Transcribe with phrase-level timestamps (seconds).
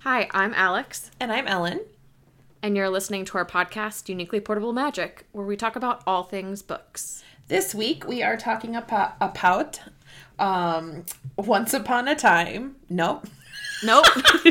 [0.00, 1.80] Hi, I'm Alex, And I'm Ellen.
[2.62, 6.62] and you're listening to our podcast, Uniquely Portable Magic, where we talk about all things
[6.62, 7.22] books.
[7.48, 9.80] This week we are talking about, about
[10.38, 11.04] um,
[11.36, 12.76] Once Upon a Time.
[12.88, 13.26] Nope.
[13.84, 14.06] Nope.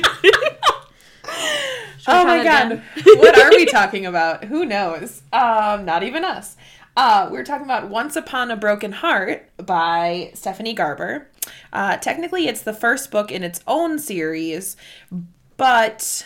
[2.08, 2.82] Oh my god.
[3.04, 4.46] what are we talking about?
[4.46, 5.22] Who knows?
[5.32, 6.58] Um, not even us.
[6.98, 11.28] Uh, we're talking about Once Upon a Broken Heart by Stephanie Garber.
[11.72, 14.76] Uh, technically, it's the first book in its own series,
[15.60, 16.26] but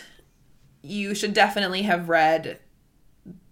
[0.80, 2.60] you should definitely have read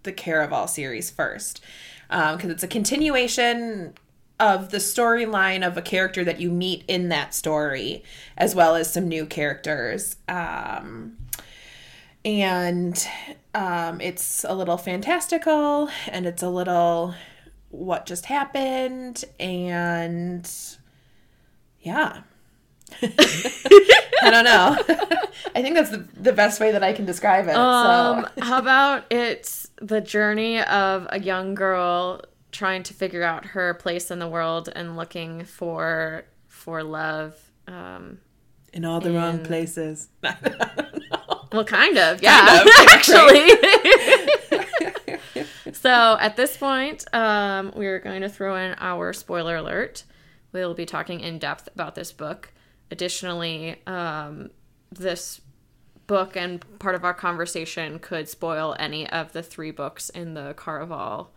[0.04, 1.60] the Caraval series first
[2.08, 3.94] because it's a continuation
[4.38, 8.04] of the storyline of a character that you meet in that story,
[8.36, 10.16] as well as some new characters.
[10.28, 11.16] Um,
[12.24, 13.06] and
[13.54, 17.14] um, it's a little fantastical and it's a little
[17.70, 20.48] what just happened and
[21.80, 22.20] yeah
[24.22, 24.76] i don't know
[25.54, 28.58] i think that's the, the best way that i can describe it um, so how
[28.58, 32.20] about it's the journey of a young girl
[32.52, 37.36] trying to figure out her place in the world and looking for for love.
[37.66, 38.18] Um,
[38.72, 40.08] in all the wrong places
[41.52, 43.50] well, kind of, yeah, Kind of, actually.
[45.72, 50.04] so at this point, um, we're going to throw in our spoiler alert.
[50.52, 52.51] We'll be talking in depth about this book.
[52.92, 54.50] Additionally, um,
[54.90, 55.40] this
[56.06, 60.52] book and part of our conversation could spoil any of the three books in the
[60.54, 61.28] Caraval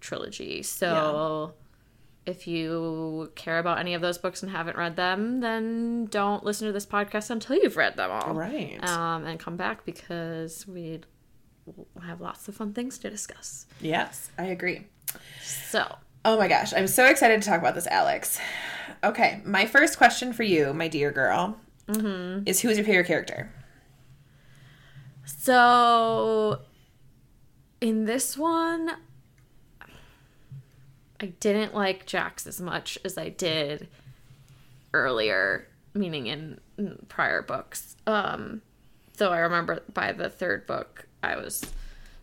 [0.00, 0.62] trilogy.
[0.64, 1.54] So
[2.26, 6.66] if you care about any of those books and haven't read them, then don't listen
[6.66, 8.34] to this podcast until you've read them all.
[8.34, 11.00] right Um, and come back because we
[12.04, 13.66] have lots of fun things to discuss.
[13.80, 14.86] yes i agree
[15.42, 15.96] So,
[16.26, 18.40] Oh my gosh, I'm so excited to talk about this, Alex.
[19.04, 21.56] Okay, my first question for you, my dear girl,
[22.46, 23.48] is who is your favorite character?
[25.24, 26.60] so
[27.80, 28.90] in this one,
[31.20, 33.86] I didn't like Jacks as much as I did
[34.92, 37.94] earlier, meaning in, in prior books.
[38.04, 38.62] Um,
[39.18, 41.64] though I remember by the third book, I was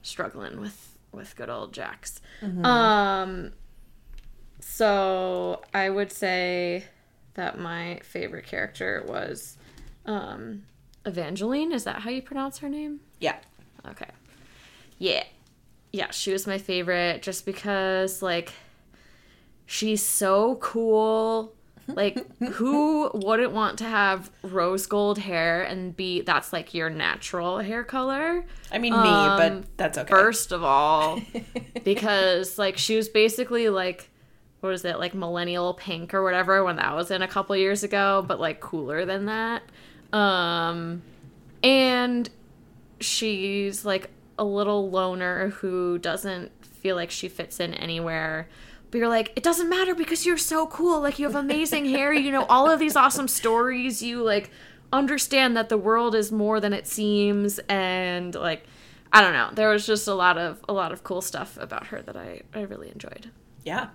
[0.01, 2.19] struggling with with good old Jacks.
[2.65, 3.53] Um,
[4.65, 6.85] so I would say
[7.35, 9.57] that my favorite character was
[10.05, 10.63] um,
[11.05, 11.71] Evangeline.
[11.71, 13.01] Is that how you pronounce her name?
[13.19, 13.37] Yeah.
[13.87, 14.09] Okay.
[14.97, 15.23] Yeah.
[15.91, 18.53] Yeah, she was my favorite just because like
[19.65, 21.53] she's so cool.
[21.85, 27.59] Like who wouldn't want to have rose gold hair and be that's like your natural
[27.59, 28.45] hair color?
[28.71, 30.09] I mean, Um, me, but that's okay.
[30.09, 31.19] First of all,
[31.83, 34.09] because like she was basically like
[34.63, 37.83] what was it like millennial pink or whatever when that was in a couple years
[37.83, 39.61] ago, but like cooler than that.
[40.13, 41.01] Um,
[41.61, 42.29] and
[43.01, 44.09] she's like
[44.39, 48.47] a little loner who doesn't feel like she fits in anywhere.
[48.89, 51.01] But you're like, it doesn't matter because you're so cool.
[51.01, 52.13] Like you have amazing hair.
[52.13, 54.01] You know all of these awesome stories.
[54.01, 54.49] You like
[54.93, 58.63] understand that the world is more than it seems, and like
[59.11, 59.49] I don't know.
[59.53, 62.43] There was just a lot of a lot of cool stuff about her that I
[62.53, 63.29] I really enjoyed.
[63.65, 63.89] yeah.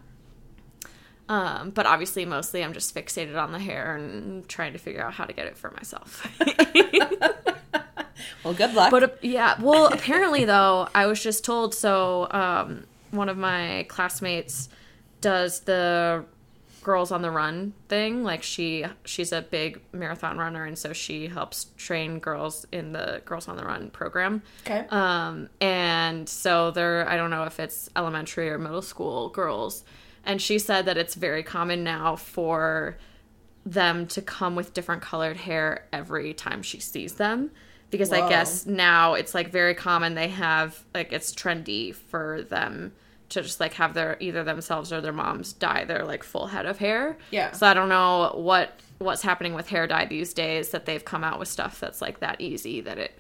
[1.29, 5.13] Um, but obviously, mostly I'm just fixated on the hair and trying to figure out
[5.15, 6.27] how to get it for myself.
[8.45, 8.91] Well, good luck.
[8.91, 11.75] But uh, yeah, well, apparently though, I was just told.
[11.75, 14.69] So um, one of my classmates
[15.21, 16.25] does the
[16.83, 18.25] girls on the run thing.
[18.25, 23.23] Like she she's a big marathon runner, and so she helps train girls in the
[23.25, 24.43] girls on the run program.
[24.67, 24.87] okay.
[24.91, 29.85] Um, and so they're I don't know if it's elementary or middle school girls,
[30.25, 32.99] and she said that it's very common now for
[33.65, 37.51] them to come with different colored hair every time she sees them
[37.91, 42.93] because I guess now it's like very common they have like it's trendy for them
[43.31, 46.67] to just like have their either themselves or their moms dye their like full head
[46.67, 47.17] of hair.
[47.31, 47.53] Yeah.
[47.53, 51.25] So I don't know what what's happening with hair dye these days that they've come
[51.25, 53.19] out with stuff that's like that easy that it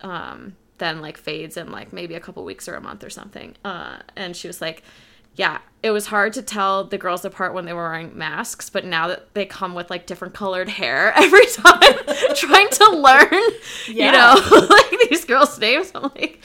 [0.00, 3.54] um then like fades in like maybe a couple weeks or a month or something.
[3.64, 4.82] Uh and she was like
[5.34, 8.84] yeah, it was hard to tell the girls apart when they were wearing masks, but
[8.84, 11.94] now that they come with like different colored hair every time,
[12.34, 13.42] trying to learn,
[13.86, 14.34] you know,
[14.70, 16.40] like these girls' names, I'm like,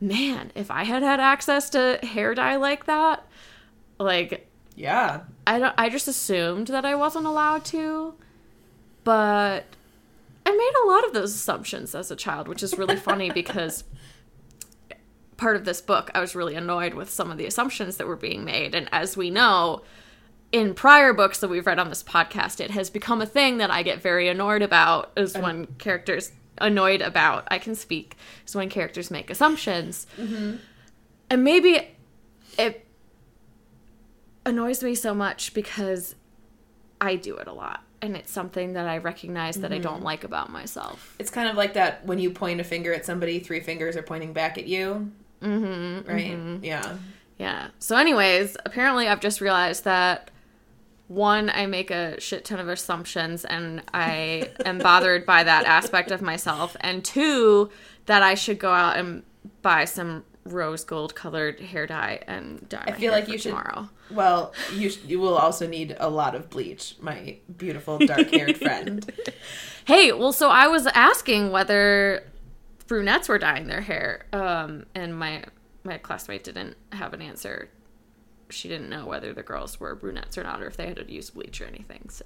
[0.00, 3.26] man, if I had had access to hair dye like that,
[3.98, 4.46] like
[4.76, 5.22] yeah.
[5.46, 8.14] I don't I just assumed that I wasn't allowed to,
[9.02, 9.64] but
[10.46, 13.84] I made a lot of those assumptions as a child, which is really funny because
[15.38, 18.16] part of this book I was really annoyed with some of the assumptions that were
[18.16, 19.82] being made and as we know
[20.52, 23.70] in prior books that we've read on this podcast it has become a thing that
[23.70, 27.46] I get very annoyed about is when characters annoyed about.
[27.50, 30.56] I can speak is when characters make assumptions, mm-hmm.
[31.30, 31.88] and maybe
[32.58, 32.86] it
[34.44, 36.14] annoys me so much because
[37.00, 39.84] I do it a lot, and it's something that I recognize that I mm-hmm.
[39.84, 41.16] don't like about myself.
[41.18, 44.02] It's kind of like that when you point a finger at somebody, three fingers are
[44.02, 45.12] pointing back at you.
[45.42, 46.08] Mm-hmm.
[46.10, 46.64] Right?
[46.64, 46.96] Yeah.
[47.38, 47.68] Yeah.
[47.78, 50.30] So, anyways, apparently I've just realized that
[51.06, 56.10] one, I make a shit ton of assumptions and I am bothered by that aspect
[56.10, 56.76] of myself.
[56.80, 57.70] And two,
[58.06, 59.22] that I should go out and
[59.62, 62.84] buy some rose gold colored hair dye and dye.
[62.86, 63.88] I feel like you should- tomorrow.
[64.10, 68.56] Well, you sh- you will also need a lot of bleach, my beautiful dark haired
[68.62, 69.04] friend.
[69.84, 72.22] Hey, well, so I was asking whether
[72.88, 75.44] brunettes were dyeing their hair, um, and my
[75.84, 77.70] my classmate didn't have an answer.
[78.50, 81.10] She didn't know whether the girls were brunettes or not, or if they had to
[81.10, 82.08] use bleach or anything.
[82.08, 82.24] So,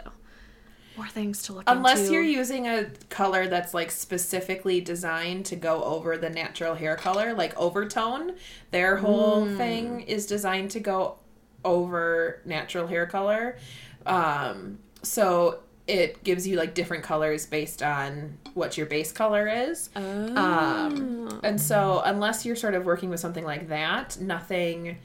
[0.97, 1.77] more things to look at.
[1.77, 2.13] Unless into.
[2.13, 7.35] you're using a color that's like specifically designed to go over the natural hair color,
[7.35, 8.37] like overtone,
[8.71, 11.19] their whole thing is designed to go
[11.65, 13.59] over natural hair color.
[14.07, 19.91] Um, so it gives you like different colors based on what your base color is.
[19.97, 20.37] Oh.
[20.37, 24.99] Um, and so unless you're sort of working with something like that, nothing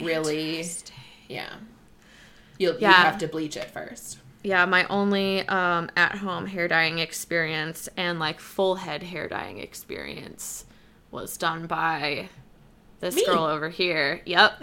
[0.00, 0.64] really,
[1.28, 1.54] yeah.
[2.58, 2.88] You'll, Yeah.
[2.88, 4.18] you have to bleach it first.
[4.42, 9.58] Yeah, my only um, at home hair dyeing experience and like full head hair dyeing
[9.58, 10.66] experience
[11.10, 12.28] was done by
[13.04, 13.24] this Me.
[13.26, 14.20] girl over here.
[14.24, 14.62] Yep.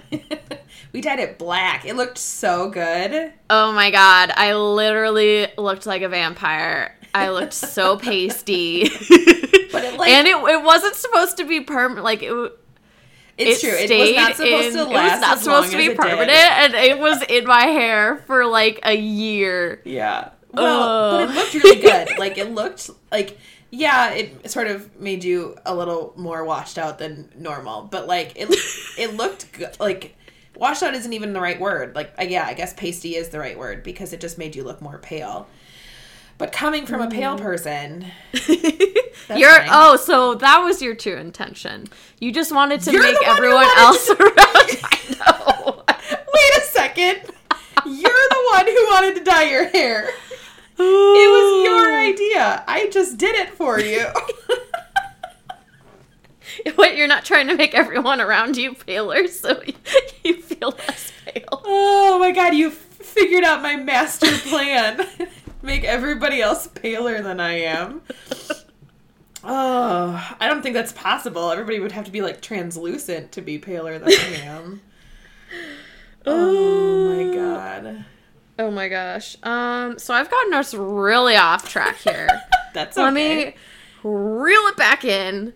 [0.94, 1.86] we dyed it black.
[1.86, 3.32] It looked so good.
[3.50, 6.98] Oh my god, I literally looked like a vampire.
[7.14, 8.84] I looked so pasty.
[8.90, 12.04] But it, like- and it, it wasn't supposed to be permanent.
[12.04, 12.32] Like it,
[13.38, 13.78] It's it true.
[13.78, 15.22] It was not supposed in- to It was last.
[15.22, 15.98] not as supposed long to be it did.
[15.98, 19.82] permanent, and it was in my hair for like a year.
[19.86, 20.30] Yeah.
[20.54, 22.20] Well, but it looked really good.
[22.20, 23.38] like it looked like
[23.71, 27.83] yeah, it sort of made you a little more washed out than normal.
[27.83, 28.50] But like it
[28.97, 29.79] it looked good.
[29.79, 30.15] Like
[30.56, 31.95] washed out isn't even the right word.
[31.95, 34.81] Like yeah, I guess pasty is the right word because it just made you look
[34.81, 35.47] more pale.
[36.38, 37.41] But coming from a pale mm.
[37.41, 38.06] person,
[39.27, 39.69] That's You're fine.
[39.71, 41.88] oh, so that was your true intention.
[42.19, 44.35] You just wanted to You're make the one who everyone else to- around.
[44.83, 45.83] I know.
[45.88, 47.21] wait a second.
[47.85, 50.09] You're the one who wanted to dye your hair.
[50.77, 52.63] It was your idea.
[52.68, 54.06] I just did it for you.
[56.75, 59.62] What you're not trying to make everyone around you paler, so
[60.23, 61.62] you feel less pale.
[61.63, 65.07] oh my god, you figured out my master plan.
[65.62, 68.01] Make everybody else paler than I am.
[69.44, 71.51] Oh, I don't think that's possible.
[71.51, 74.81] Everybody would have to be like translucent to be paler than I am.
[76.25, 78.06] Oh my god.
[78.62, 79.38] Oh my gosh.
[79.42, 82.30] Um, so I've gotten us really off track here.
[82.75, 83.46] That's Let okay.
[83.46, 83.56] me
[84.04, 85.54] reel it back in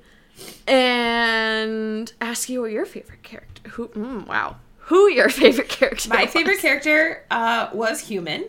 [0.67, 3.69] and ask you what your favorite character.
[3.69, 3.89] Who?
[3.89, 4.55] Mm, wow.
[4.79, 6.09] Who your favorite character?
[6.09, 6.33] My was.
[6.33, 8.45] favorite character uh, was human.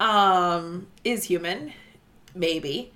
[0.00, 1.72] Um, is human,
[2.34, 2.92] maybe.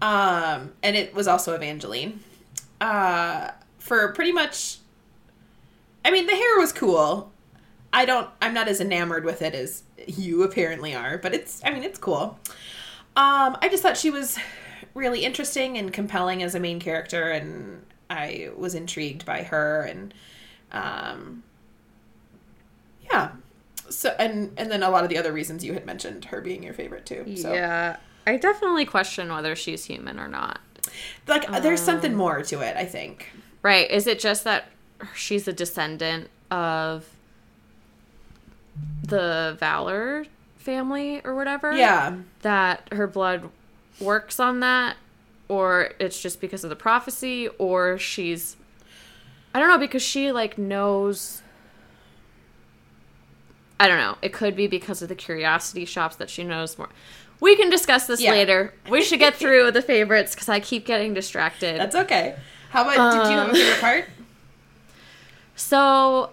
[0.00, 2.20] Um, and it was also Evangeline.
[2.80, 3.50] Uh,
[3.80, 4.78] for pretty much.
[6.04, 7.32] I mean, the hair was cool.
[7.92, 8.28] I don't.
[8.40, 11.60] I'm not as enamored with it as you apparently are, but it's.
[11.64, 12.38] I mean, it's cool.
[13.16, 14.38] Um, I just thought she was
[14.94, 20.12] really interesting and compelling as a main character, and I was intrigued by her and.
[20.72, 21.42] Um,
[23.10, 23.30] yeah.
[23.88, 26.62] So and and then a lot of the other reasons you had mentioned her being
[26.64, 27.36] your favorite too.
[27.36, 27.96] So Yeah.
[28.26, 30.58] I definitely question whether she's human or not.
[31.28, 33.30] like there's something Um, more to it, I think.
[33.62, 33.88] Right.
[33.88, 34.66] Is it just that
[35.14, 37.06] she's a descendant of
[39.02, 41.72] the Valor family or whatever?
[41.72, 42.16] Yeah.
[42.42, 43.48] That her blood
[44.00, 44.96] works on that?
[45.48, 47.48] Or it's just because of the prophecy?
[47.58, 48.56] Or she's.
[49.54, 51.40] I don't know, because she, like, knows.
[53.78, 54.16] I don't know.
[54.22, 56.88] It could be because of the curiosity shops that she knows more.
[57.40, 58.30] We can discuss this Yeah.
[58.32, 58.72] later.
[58.88, 61.78] We should get through the favorites because I keep getting distracted.
[61.78, 62.36] That's okay.
[62.70, 64.04] How about did you have a Um, favorite part?
[65.58, 66.30] So,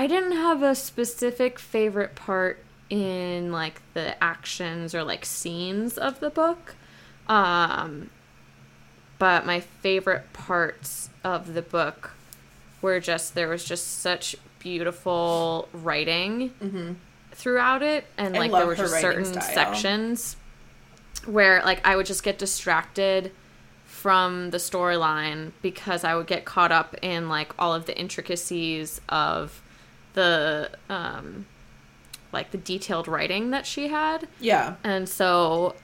[0.00, 6.20] I didn't have a specific favorite part in like the actions or like scenes of
[6.20, 6.74] the book.
[7.28, 8.08] Um
[9.18, 12.12] but my favorite parts of the book
[12.80, 16.52] were just there was just such beautiful writing
[17.32, 19.42] throughout it and I like there were just certain style.
[19.42, 20.36] sections
[21.26, 23.32] where like I would just get distracted
[23.84, 29.02] from the storyline because I would get caught up in like all of the intricacies
[29.10, 29.60] of
[30.14, 31.46] the um
[32.32, 34.28] like the detailed writing that she had.
[34.40, 34.76] Yeah.
[34.84, 35.74] And so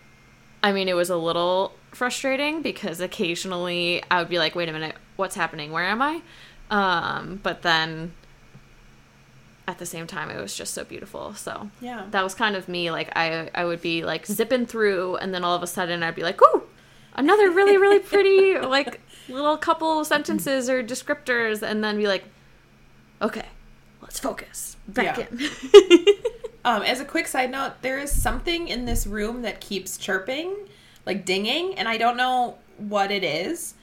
[0.62, 4.72] I mean it was a little frustrating because occasionally I would be like, wait a
[4.72, 5.72] minute, what's happening?
[5.72, 6.22] Where am I?
[6.70, 8.12] Um, but then
[9.68, 11.34] at the same time, it was just so beautiful.
[11.34, 12.06] So Yeah.
[12.12, 12.90] that was kind of me.
[12.92, 16.14] Like I, I would be like zipping through, and then all of a sudden I'd
[16.14, 16.62] be like, ooh,
[17.14, 22.24] another really, really pretty like little couple sentences or descriptors, and then be like,
[23.20, 23.46] okay,
[24.16, 25.26] let's focus back Yeah.
[25.30, 26.06] in.
[26.64, 30.52] Um, as a quick side note, there is something in this room that keeps chirping,
[31.06, 33.74] like dinging, and I don't know what it is.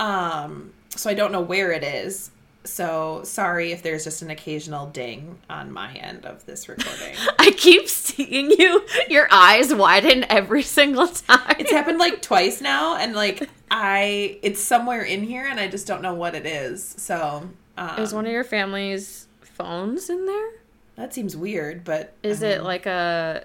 [0.00, 2.32] Um, so I don't know where it is.
[2.64, 7.14] So sorry if there's just an occasional ding on my end of this recording.
[7.38, 11.54] I keep seeing you, your eyes widen every single time.
[11.60, 15.86] it's happened like twice now, and like I, it's somewhere in here, and I just
[15.86, 16.96] don't know what it is.
[16.98, 19.28] So um, was one of your family's
[19.64, 20.50] phones in there?
[20.96, 23.44] that seems weird, but Is I it like a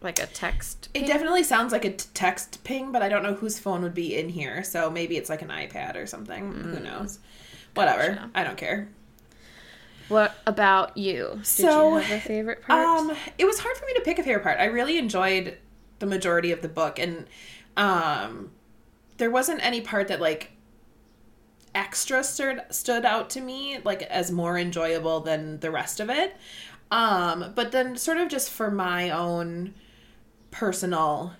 [0.00, 0.88] like a text?
[0.94, 3.94] It definitely sounds like a t- text ping, but I don't know whose phone would
[3.94, 4.62] be in here.
[4.62, 6.52] So maybe it's like an iPad or something.
[6.52, 7.18] Who knows?
[7.74, 8.02] Whatever.
[8.02, 8.14] Mm.
[8.16, 8.30] Gotcha.
[8.34, 8.88] I don't care.
[10.08, 11.32] What about you?
[11.34, 12.86] Did So, you have a favorite part?
[12.86, 14.58] Um, it was hard for me to pick a favorite part.
[14.58, 15.58] I really enjoyed
[15.98, 17.26] the majority of the book, and
[17.76, 18.50] um,
[19.18, 20.52] there wasn't any part that like
[21.74, 26.36] extra stood stood out to me like as more enjoyable than the rest of it.
[26.90, 29.74] Um, but then sort of just for my own
[30.50, 31.34] personal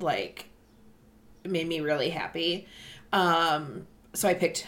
[0.00, 0.46] like
[1.44, 2.66] made me really happy.
[3.12, 4.66] Um, so I picked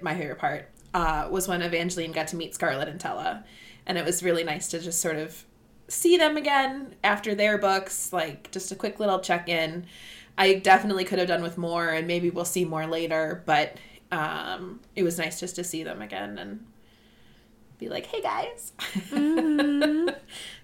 [0.00, 3.44] my favorite part uh, was when Evangeline got to meet Scarlett and Tella,
[3.86, 5.44] and it was really nice to just sort of
[5.88, 9.86] see them again after their books, like just a quick little check in.
[10.38, 13.76] I definitely could have done with more, and maybe we'll see more later, but
[14.10, 16.66] um, it was nice just to see them again and
[17.78, 18.72] be like, "Hey guys."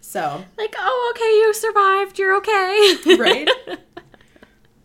[0.00, 2.18] so like, oh, okay, you survived.
[2.18, 2.96] You're okay.
[3.18, 3.48] right.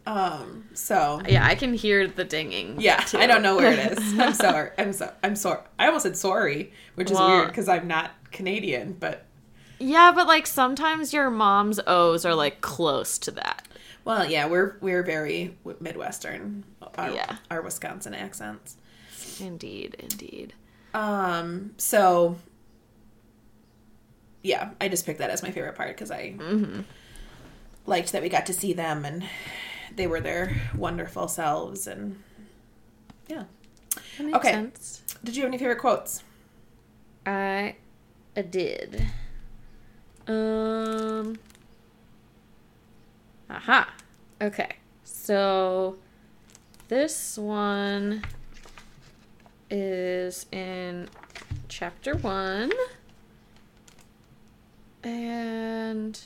[0.06, 0.66] um.
[0.74, 2.80] So yeah, I can hear the dinging.
[2.80, 3.20] Yeah, too.
[3.20, 4.00] I don't know where it is.
[4.20, 4.72] I'm sorry.
[4.78, 5.14] I'm so.
[5.24, 5.62] I'm sorry.
[5.80, 8.94] I almost said sorry, which is Well- weird because I'm not Canadian.
[9.00, 9.26] But
[9.80, 13.68] yeah, but like sometimes your mom's O's are like close to that.
[14.06, 16.64] Well, yeah, we're we're very midwestern.
[16.98, 17.38] Our, Yeah.
[17.50, 18.78] our Wisconsin accents.
[19.40, 20.54] Indeed, indeed.
[20.94, 21.74] Um.
[21.78, 22.38] So.
[24.42, 26.82] Yeah, I just picked that as my favorite part because I Mm-hmm.
[27.86, 29.24] liked that we got to see them and
[29.96, 32.22] they were their wonderful selves and
[33.28, 33.44] yeah.
[34.20, 34.52] Okay.
[34.52, 35.02] sense.
[35.24, 36.24] Did you have any favorite quotes?
[37.26, 37.76] I
[38.50, 39.06] did.
[40.28, 41.38] Um.
[43.54, 43.94] Aha.
[44.42, 44.76] Okay.
[45.04, 45.98] So
[46.88, 48.24] this one
[49.70, 51.08] is in
[51.70, 52.72] chapter one.
[55.04, 56.20] And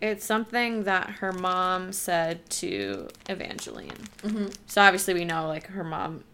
[0.00, 3.90] it's something that her mom said to Evangeline.
[4.22, 4.46] Mm-hmm.
[4.66, 6.24] So obviously we know like her mom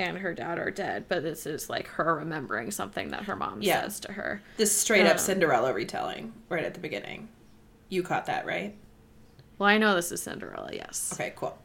[0.00, 3.62] and her dad are dead, but this is like her remembering something that her mom
[3.62, 3.82] Yeah.
[3.82, 4.42] says to her.
[4.56, 7.28] This straight up Um, Cinderella retelling right at the beginning.
[7.88, 8.76] You caught that, right?
[9.58, 11.10] Well, I know this is Cinderella, yes.
[11.12, 11.56] Okay, cool.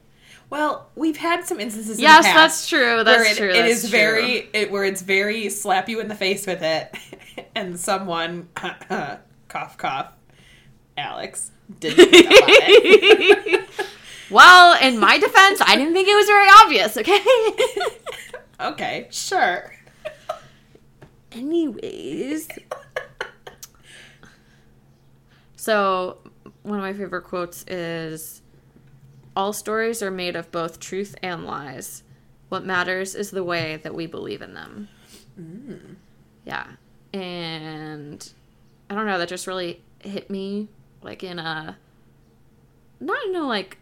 [0.49, 1.97] Well, we've had some instances.
[1.97, 3.03] in Yes, the past that's true.
[3.03, 3.49] That's it, true.
[3.49, 3.99] it that's is true.
[3.99, 6.95] very it, where it's very slap you in the face with it,
[7.55, 10.13] and someone cough cough,
[10.97, 13.69] Alex didn't pick up on it.
[14.31, 17.19] well, in my defense, I didn't think it was very obvious, okay?
[18.71, 19.75] okay, sure.
[21.31, 22.47] Anyways.
[25.59, 26.19] So,
[26.63, 28.41] one of my favorite quotes is
[29.35, 32.03] All stories are made of both truth and lies.
[32.47, 34.87] What matters is the way that we believe in them.
[35.37, 35.97] Mm.
[36.45, 36.65] Yeah.
[37.13, 38.31] And
[38.89, 40.69] I don't know, that just really hit me
[41.01, 41.77] like in a
[43.01, 43.79] not in a like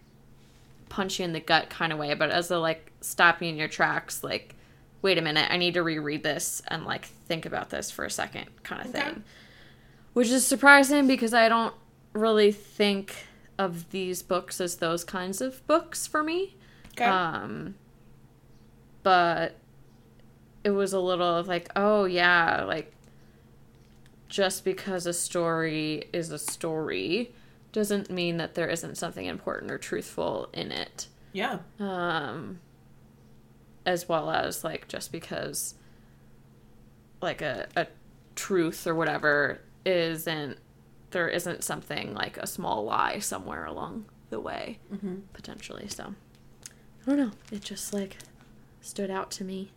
[0.90, 3.56] punch you in the gut kind of way, but as a like stop you in
[3.56, 4.56] your tracks, like,
[5.04, 8.10] wait a minute, I need to reread this and like think about this for a
[8.10, 9.04] second kind of Okay.
[9.04, 9.24] thing.
[10.18, 11.76] Which is surprising because I don't
[12.12, 13.28] really think
[13.60, 16.56] of these books as those kinds of books for me.
[16.94, 17.06] Okay.
[17.06, 17.76] Um,
[19.04, 19.58] but
[20.64, 22.92] it was a little of like, oh yeah, like
[24.28, 27.32] just because a story is a story
[27.72, 31.10] doesn't mean that there isn't something important or truthful in it.
[31.32, 31.60] yeah.
[31.80, 32.60] Um,
[33.86, 35.76] as well as like just because
[37.22, 37.86] like a, a
[38.34, 40.58] truth or whatever isn't
[41.12, 45.16] there isn't something like a small lie somewhere along the way Mm-hmm.
[45.34, 46.14] potentially so
[47.04, 48.18] i don't know it just like
[48.82, 49.72] stood out to me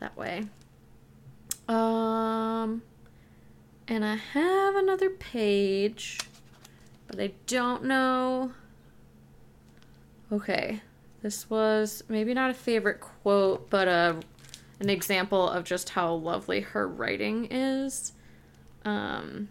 [0.00, 0.44] that way
[1.68, 2.82] um
[3.88, 6.18] and i have another page
[7.06, 8.52] but I don't know.
[10.32, 10.80] Okay,
[11.22, 14.16] this was maybe not a favorite quote, but a
[14.80, 18.13] an example of just how lovely her writing is,
[18.84, 19.48] um,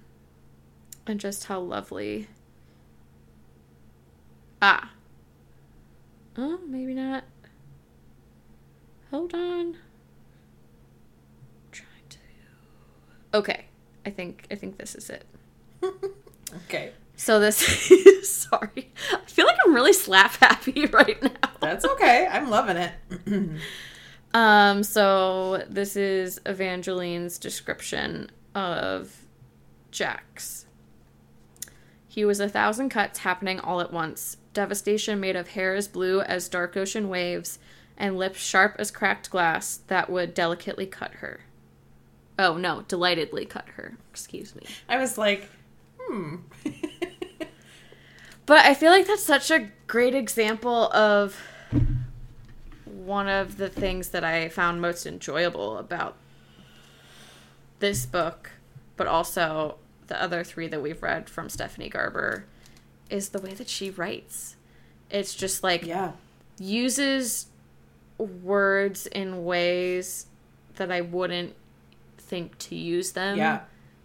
[1.08, 2.28] and just how lovely.
[4.62, 4.92] Ah.
[6.38, 7.24] Oh, maybe not.
[9.12, 9.42] Hold on.
[9.42, 9.76] I'm
[11.72, 12.18] trying to.
[13.34, 13.66] Okay,
[14.06, 15.26] I think I think this is it.
[16.68, 16.92] Okay.
[17.16, 17.58] So this
[18.30, 18.92] sorry.
[19.12, 21.32] I feel like I'm really slap happy right now.
[21.60, 22.28] That's okay.
[22.30, 22.94] I'm loving it.
[24.36, 29.16] Um so this is Evangeline's description of
[29.94, 30.66] Jacks.
[32.08, 36.22] He was a thousand cuts happening all at once, devastation made of hair as blue
[36.22, 37.60] as dark ocean waves
[37.98, 41.42] and lips sharp as cracked glass that would delicately cut her.
[42.38, 43.98] Oh no, delightedly cut her.
[44.12, 44.64] Excuse me.
[44.90, 45.50] I was like,
[45.98, 46.38] hmm.
[48.46, 51.42] But I feel like that's such a great example of
[52.86, 56.18] one of the things that I found most enjoyable about
[57.80, 58.52] this book,
[58.98, 59.78] but also
[60.14, 62.46] the other three that we've read from Stephanie Garber,
[63.10, 64.56] is the way that she writes.
[65.10, 66.12] It's just like yeah.
[66.60, 67.48] uses
[68.20, 70.28] words in ways
[70.76, 71.56] that I wouldn't
[72.20, 73.62] think to use them Yeah.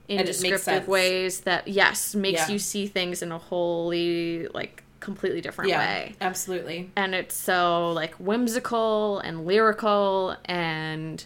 [0.08, 2.54] in And descriptive ways that yes makes Yeah.
[2.54, 5.78] you see things in a wholly like completely different Yeah.
[5.80, 6.90] way Absolutely.
[6.96, 11.22] and it's so like whimsical and lyrical and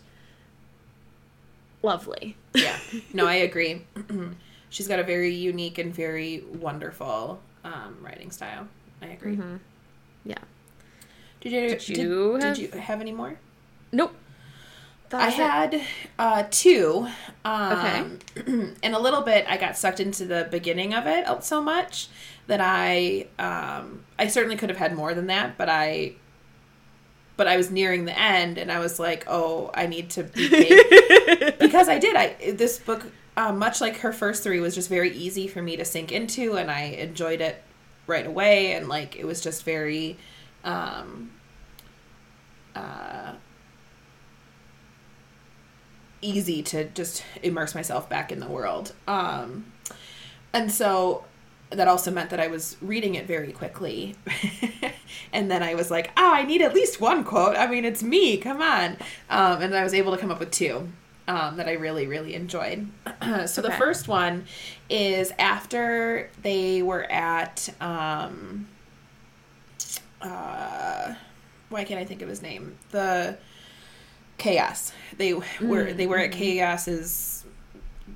[1.85, 2.77] lovely Yeah.
[3.13, 3.83] No, I agree.
[4.73, 8.67] She's got a very unique and very wonderful um, writing style.
[9.03, 9.39] I agree.
[10.25, 10.35] yeah
[11.41, 13.39] Did you Did did, you did have- you have any more?
[13.93, 14.15] nope
[15.15, 15.83] I had
[16.19, 17.07] uh, two.
[17.45, 22.09] Um, and a little bit, I got sucked into the beginning of it so much
[22.47, 26.15] that I, um, I certainly could have had more than that, but I,
[27.37, 30.49] but I was nearing the end, and I was like, oh, I need to be
[31.61, 32.17] because I did.
[32.17, 33.05] I this book,
[33.37, 36.57] uh, much like her first three, was just very easy for me to sink into,
[36.57, 37.63] and I enjoyed it
[38.07, 40.19] right away, and like it was just very.
[40.65, 41.31] Um,
[42.75, 43.33] uh,
[46.23, 48.93] easy to just immerse myself back in the world.
[49.07, 49.73] Um,
[50.53, 51.25] and so
[51.71, 54.15] that also meant that I was reading it very quickly.
[55.33, 57.57] and then I was like, oh, I need at least one quote.
[57.57, 58.37] I mean, it's me.
[58.37, 58.97] Come on.
[59.29, 60.89] Um, and I was able to come up with two.
[61.33, 62.89] Um, that I really, really enjoyed.
[63.47, 64.45] so the first one
[64.91, 68.69] is after they were at, um,
[70.21, 71.15] uh,
[71.71, 72.77] why can't I think of his name?
[72.91, 73.39] The
[74.37, 74.93] chaos.
[75.17, 77.47] They were they were at chaos's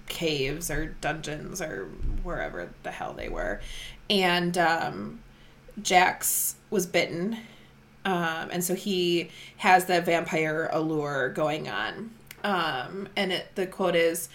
[0.09, 1.87] caves or dungeons or
[2.23, 3.63] wherever the hell they were,
[4.11, 5.21] and um,
[5.81, 7.39] Jacks was bitten,
[8.05, 12.11] um, and so he has the vampire allure going on.
[12.47, 14.29] Um, and it, the quote is.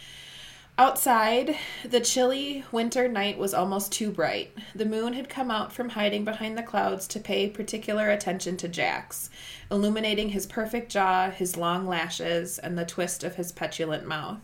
[0.78, 4.52] Outside, the chilly winter night was almost too bright.
[4.76, 8.68] The moon had come out from hiding behind the clouds to pay particular attention to
[8.68, 9.30] Jacks,
[9.70, 14.42] illuminating his perfect jaw, his long lashes, and the twist of his petulant mouth.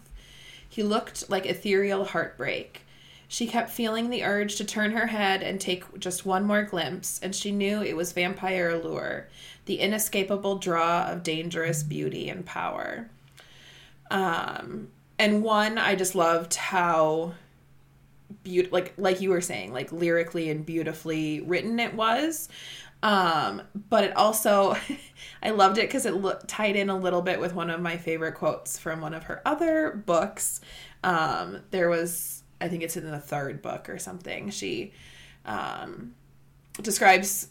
[0.69, 2.83] He looked like ethereal heartbreak.
[3.27, 7.19] She kept feeling the urge to turn her head and take just one more glimpse,
[7.21, 9.27] and she knew it was vampire allure,
[9.65, 13.09] the inescapable draw of dangerous beauty and power.
[14.11, 14.89] Um,
[15.19, 17.33] and one, I just loved how
[18.43, 22.49] beaut like like you were saying, like lyrically and beautifully written it was.
[23.03, 24.75] Um, but it also,
[25.43, 27.97] I loved it because it lo- tied in a little bit with one of my
[27.97, 30.61] favorite quotes from one of her other books.
[31.03, 34.49] Um, there was, I think it's in the third book or something.
[34.49, 34.93] She
[35.45, 36.15] um,
[36.81, 37.49] describes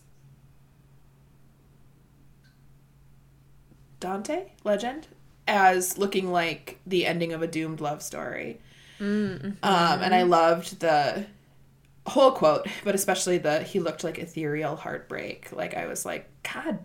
[4.01, 5.09] Dante legend
[5.47, 8.61] as looking like the ending of a doomed love story.
[8.99, 11.27] Um, and I loved the
[12.07, 15.53] whole quote, but especially the he looked like ethereal heartbreak.
[15.53, 16.79] Like I was like, God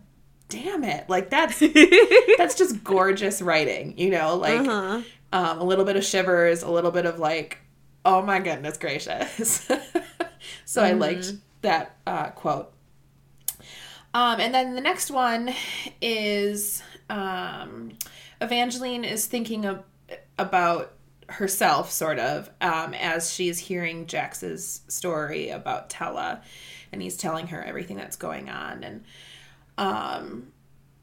[0.50, 1.08] damn it!
[1.10, 1.60] Like that's
[2.38, 4.36] that's just gorgeous writing, you know.
[4.36, 5.02] Like Uh-huh.
[5.32, 7.60] um, a little bit of shivers, a little bit of like,
[8.04, 9.69] oh my goodness gracious.
[10.65, 12.74] so I liked that uh, quote.
[14.13, 15.54] Um, and then the next one
[16.02, 17.93] is um,
[18.41, 19.84] Evangeline is thinking of,
[20.38, 20.93] about
[21.30, 26.41] herself, sort of, um, as she's hearing Jacks's story about Tella,
[26.91, 29.04] and he's telling her everything that's going on and
[29.77, 30.51] um,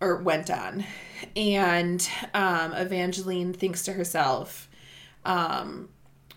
[0.01, 0.85] or went on,
[1.35, 4.69] and um, Evangeline thinks to herself,
[5.25, 5.89] um,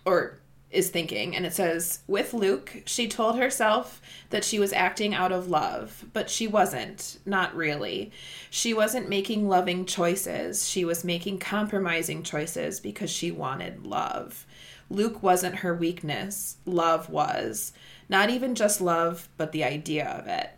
[0.04, 0.40] or
[0.72, 5.30] is thinking, and it says, with Luc, she told herself that she was acting out
[5.30, 8.10] of love, but she wasn't, not really.
[8.50, 14.46] She wasn't making loving choices, she was making compromising choices because she wanted love.
[14.88, 17.72] Luc wasn't her weakness, love was.
[18.08, 20.50] Not even just love, but the idea of it.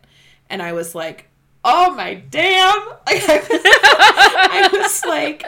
[0.49, 1.29] And I was like,
[1.63, 2.73] oh my damn!
[3.07, 5.43] I was like,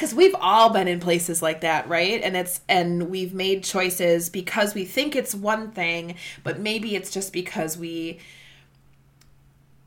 [0.00, 2.22] because we've all been in places like that right?
[2.22, 7.10] And it's and we've made choices because we think it's one thing but maybe it's
[7.10, 8.18] just because we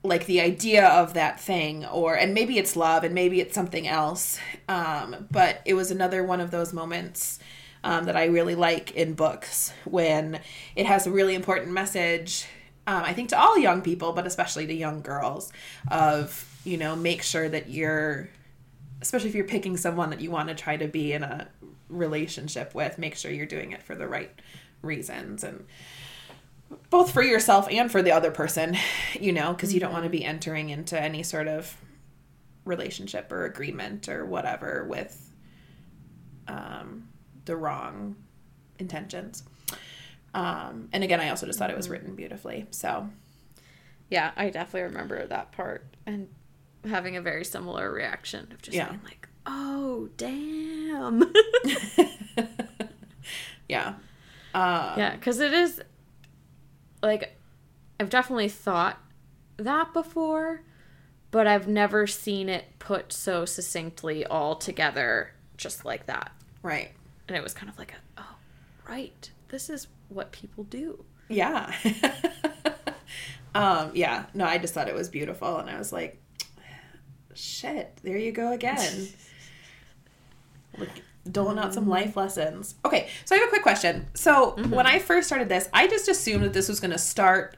[0.04, 3.88] like the idea of that thing or and maybe it's love and maybe it's something
[3.88, 4.38] else.
[4.70, 7.40] Um, but it was another one of those moments
[7.84, 10.40] um, that i really like in books when
[10.74, 12.46] it has a really important message
[12.88, 15.52] um, i think to all young people but especially to young girls
[15.92, 18.30] of you know make sure that you're
[19.04, 21.46] especially if you're picking someone that you want to try to be in a
[21.90, 24.32] relationship with, make sure you're doing it for the right
[24.82, 25.66] reasons and
[26.90, 28.78] both for yourself and for the other person,
[29.20, 31.76] you know, because you don't want to be entering into any sort of
[32.64, 35.34] relationship or agreement or whatever with
[36.48, 37.10] um,
[37.44, 38.16] the wrong
[38.80, 39.44] intentions.
[40.34, 42.68] Um, and again, I also just thought it was written beautifully.
[42.72, 43.10] So,
[44.10, 46.30] Yeah, I definitely remember that part and
[46.90, 48.90] having a very similar reaction of just Yeah.
[48.90, 51.34] being like, "Oh, damn."
[53.70, 53.94] yeah.
[54.54, 55.82] Uh, yeah, cuz it is
[57.02, 57.36] like
[58.00, 59.00] I've definitely thought
[59.58, 60.62] that before,
[61.32, 66.32] but I've never seen it put so succinctly all together just like that.
[66.62, 66.92] Right.
[67.28, 68.36] And it was kind of like, a, "Oh,
[68.90, 69.32] right.
[69.50, 71.74] This is what people do." Yeah.
[73.56, 74.26] um, yeah.
[74.34, 76.20] No, I just thought it was beautiful and I was like,
[77.36, 79.10] shit, there you go again.
[80.78, 80.90] Look,
[81.30, 81.90] doling out some mm.
[81.90, 82.76] life lessons.
[82.84, 84.08] Okay, so I have a quick question.
[84.14, 84.72] So mm-hmm.
[84.72, 87.58] when I first started this, I just assumed that this was going to start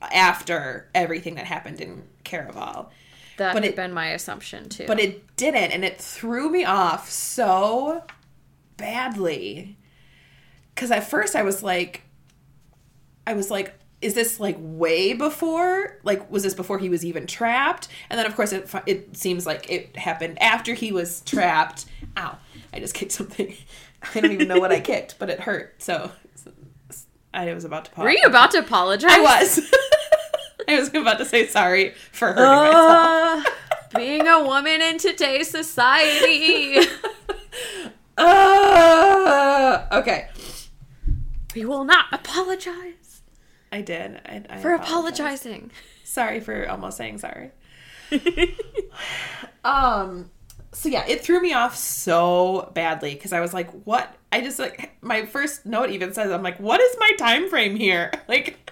[0.00, 2.88] after everything that happened in Caraval.
[3.36, 4.86] That But had it- been my assumption too.
[4.86, 8.04] But it didn't, and it threw me off so
[8.76, 9.76] badly.
[10.74, 12.02] Because at first I was like,
[13.26, 15.98] I was like, is this like way before?
[16.02, 17.88] Like, was this before he was even trapped?
[18.10, 21.86] And then, of course, it, it seems like it happened after he was trapped.
[22.18, 22.36] Ow,
[22.72, 23.54] I just kicked something.
[24.14, 25.82] I don't even know what I kicked, but it hurt.
[25.82, 26.12] So
[27.32, 28.04] I was about to pause.
[28.04, 29.10] Were you about to apologize?
[29.10, 29.74] I was.
[30.68, 33.46] I was about to say sorry for hurting myself.
[33.46, 33.50] Uh,
[33.98, 36.86] being a woman in today's society.
[38.16, 40.28] Uh, okay.
[41.54, 43.03] we will not apologize
[43.74, 44.20] I did.
[44.24, 45.72] I, I for apologizing.
[46.04, 47.50] Sorry for almost saying sorry.
[49.64, 50.30] Um.
[50.72, 54.58] So yeah, it threw me off so badly because I was like, "What?" I just
[54.58, 58.70] like my first note even says, "I'm like, what is my time frame here?" Like,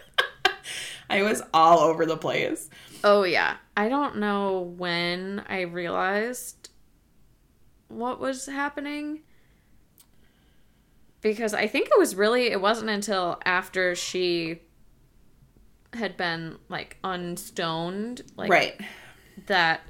[1.11, 2.69] I was all over the place.
[3.03, 3.57] oh yeah.
[3.77, 6.69] I don't know when I realized
[7.89, 9.23] what was happening.
[11.23, 14.61] Because I think it was really it wasn't until after she
[15.95, 18.81] had been like unstoned like right.
[19.47, 19.81] that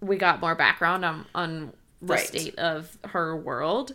[0.00, 2.26] we got more background on on the Right.
[2.26, 3.94] state of her world.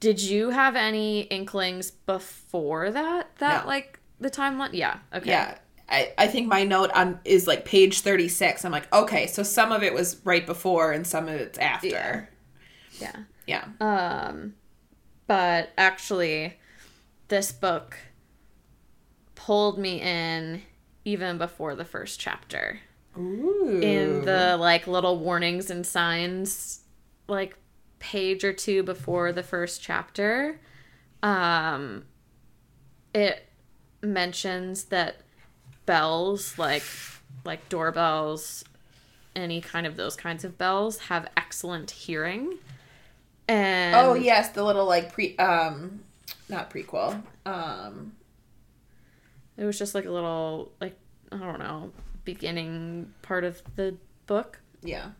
[0.00, 3.34] Did you have any inklings before that?
[3.38, 3.68] That No.
[3.68, 4.70] like the timeline?
[4.72, 4.98] Yeah.
[5.14, 5.30] Okay.
[5.30, 5.56] Yeah.
[5.88, 8.64] I, I think my note on is like page 36.
[8.64, 12.28] I'm like, okay, so some of it was right before and some of it's after.
[13.00, 13.16] Yeah.
[13.46, 13.64] Yeah.
[13.80, 14.54] Um,
[15.26, 16.58] but actually,
[17.28, 17.96] this book
[19.44, 20.62] pulled me in
[21.04, 22.80] even before the first chapter.
[23.16, 23.78] Ooh.
[23.80, 26.80] in the like little warnings and signs
[27.28, 27.56] like
[28.00, 30.58] page or two before the first chapter
[31.22, 32.02] um
[33.14, 33.48] it
[34.02, 35.18] mentions that
[35.86, 36.82] bells like
[37.44, 38.64] like doorbells
[39.36, 42.58] any kind of those kinds of bells have excellent hearing
[43.46, 46.00] and Oh yes, the little like pre um
[46.48, 47.22] not prequel.
[47.46, 48.12] Um
[49.56, 50.96] it was just like a little like
[51.32, 51.90] i don't know
[52.24, 55.10] beginning part of the book yeah.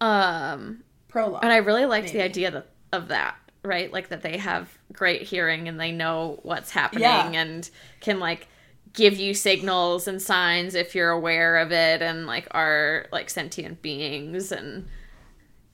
[0.00, 0.82] um
[1.14, 1.44] Prologue.
[1.44, 3.92] And I really liked the idea that, of that, right?
[3.92, 7.30] Like that they have great hearing and they know what's happening Yeah.
[7.30, 8.48] and can like
[8.92, 13.80] give you signals and signs if you're aware of it and like are like sentient
[13.80, 14.88] beings and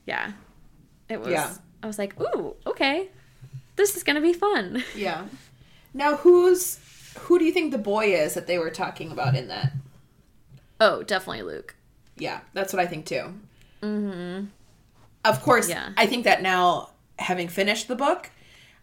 [0.07, 0.33] yeah.
[1.09, 1.55] It was Yeah.
[1.83, 3.09] I was like, "Ooh, okay.
[3.77, 5.25] This is going to be fun." Yeah.
[5.95, 6.79] Now who's
[7.19, 9.73] who do you think the boy is that they were talking about in that?
[10.81, 11.75] Oh, definitely Luc.
[12.17, 13.35] Yeah, that's what I think too.
[13.83, 14.47] Mm-hmm.
[15.25, 15.91] Of course, Yeah.
[15.97, 18.31] I think that now having finished the book,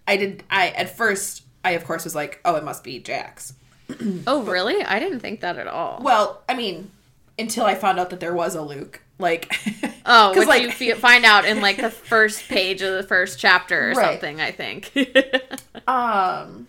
[0.08, 0.44] I did.
[0.50, 3.54] I at first, I of course was like, oh, it must be Jacks.
[4.28, 4.84] Oh, really?
[4.84, 6.00] I didn't think that at all.
[6.04, 6.92] Well, I mean,
[7.40, 9.02] until I found out that there was a Luc.
[9.20, 9.52] Like,
[10.06, 13.40] Oh, 'cause, which like- you find out in like the first page of the first
[13.40, 14.12] chapter or Right.
[14.12, 14.92] something, I think.
[15.88, 16.68] um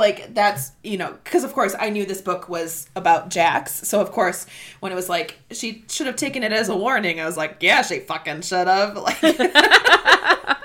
[0.00, 4.00] like that's you know because of course i knew this book was about Jacks so
[4.00, 4.46] of course
[4.80, 7.58] when it was like she should have taken it as a warning i was like
[7.60, 9.20] yeah she fucking should have like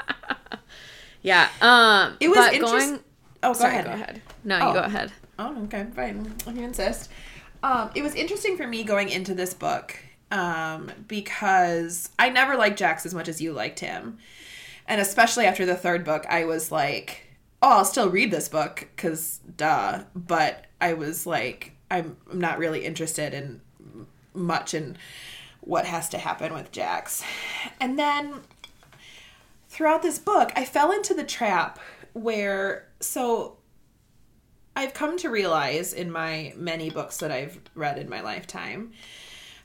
[1.21, 1.49] yeah.
[1.61, 2.99] Um It was but going
[3.43, 4.21] oh go Sorry, ahead go ahead.
[4.43, 4.67] No, Oh.
[4.67, 5.11] you go ahead.
[5.39, 7.09] oh okay fine if you insist
[7.63, 9.97] um it was interesting for me going into this book
[10.31, 14.17] um because i never liked Jacks as much as you liked him
[14.87, 17.24] and especially after the third book i was like
[17.65, 20.03] oh i'll still read this book because duh.
[20.15, 23.61] But i was like i'm I'm not really interested in
[24.33, 24.97] much in
[25.61, 27.23] what has to happen with Jacks.
[27.79, 28.41] And then
[29.67, 31.79] throughout this book i fell into the trap
[32.13, 33.57] where so
[34.77, 38.91] I've come to realize in my many books that I've read in my lifetime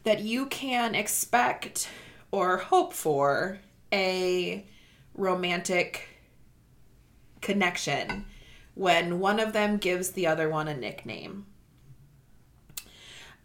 [0.05, 1.89] that you can expect
[2.31, 3.59] or hope for
[3.93, 4.65] a
[5.15, 6.10] romantic
[7.41, 8.27] connection
[8.75, 11.47] when one of them gives the other one a nickname.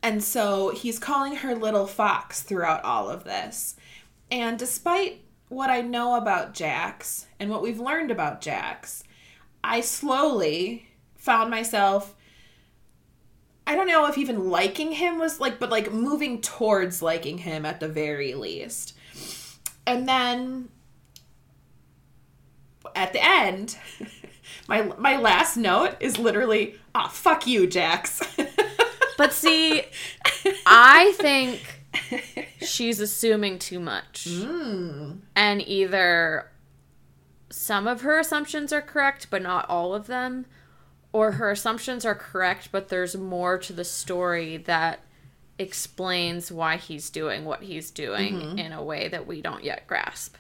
[0.02, 3.76] And so he's calling her Little Fox throughout all of this.
[4.30, 9.04] And despite what I know about Jacks and what we've learned about Jacks,
[9.64, 12.16] I slowly found myself
[13.68, 17.66] I don't know if even liking him was like but like moving towards liking him
[17.66, 18.94] at the very least.
[19.88, 20.70] And then
[22.96, 23.78] at the end
[24.68, 28.22] my my last note is literally ah fuck you Jacks.
[29.18, 29.84] But see,
[30.66, 31.82] I think
[32.62, 34.28] she's assuming too much.
[34.30, 35.20] Mm.
[35.36, 36.52] And either
[37.50, 40.46] some of her assumptions are correct, but not all of them,
[41.14, 45.00] or her assumptions are correct, but there's more to the story that
[45.58, 50.36] explains why he's doing what he's doing in a way that we don't yet grasp.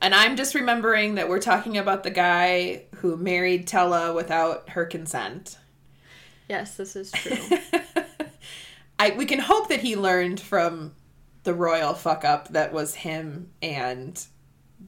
[0.00, 4.84] And I'm just remembering that we're talking about the guy who married Tella without her
[4.84, 5.58] consent.
[6.48, 7.36] Yes, this is true.
[8.98, 10.94] I we can hope that he learned from
[11.44, 14.24] the royal fuck up that was him and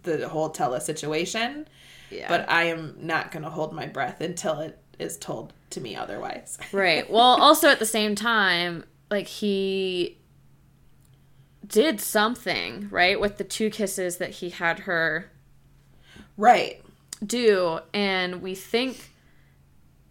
[0.03, 1.67] the whole Tella situation.
[2.11, 2.29] Yeah.
[2.29, 5.97] But I am not going to hold my breath until it is told to me
[5.97, 6.59] otherwise.
[6.73, 7.09] Right.
[7.09, 10.19] Well, also at the same time, like he
[11.71, 15.31] did something, right, with the two kisses that he had her
[16.37, 16.83] right.
[17.25, 19.11] do, and we think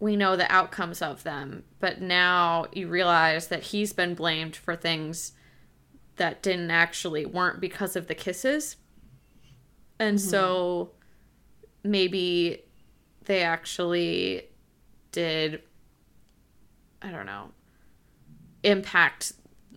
[0.00, 4.74] we know the outcomes of them, but now you realize that he's been blamed for
[4.74, 5.32] things
[6.16, 8.76] that didn't actually weren't because of the kisses.
[9.98, 10.28] And mm-hmm.
[10.28, 10.90] so
[11.84, 12.62] maybe
[13.24, 14.42] they actually
[15.12, 15.62] did
[17.02, 17.50] I don't know
[18.62, 19.32] impact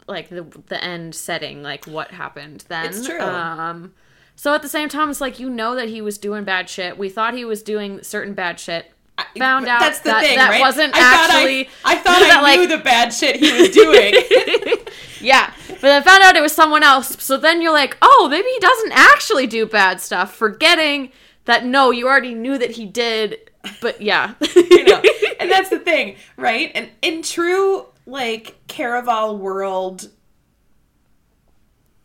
[0.08, 3.20] like the the end setting like what happened then It's true.
[3.20, 3.94] um
[4.36, 6.98] so at the same time it's like you know that he was doing bad shit
[6.98, 10.38] we thought he was doing certain bad shit I- found out That's the that thing,
[10.38, 10.60] that right?
[10.62, 13.52] wasn't I thought actually I, I thought that, I like- knew the bad shit he
[13.62, 14.14] was doing.
[15.22, 18.48] yeah but then found out it was someone else so then you're like oh maybe
[18.48, 21.12] he doesn't actually do bad stuff forgetting
[21.46, 23.38] that no you already knew that he did
[23.82, 25.02] but yeah you know
[25.40, 30.10] and that's the thing right and in true like caraval world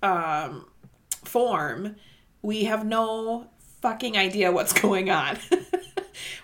[0.02, 0.66] um
[1.24, 1.96] form
[2.42, 3.48] we have no
[3.82, 5.38] fucking idea what's going on.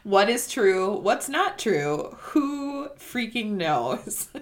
[0.04, 4.28] What is true what's not true who freaking knows?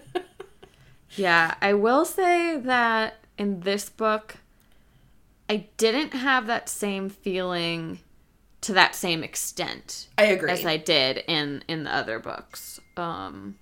[1.14, 4.36] Yeah, I will say that in this book,
[5.48, 7.98] I didn't have that same feeling
[8.62, 10.50] to that same extent i agree.
[10.50, 13.56] as I did in in the other books, um,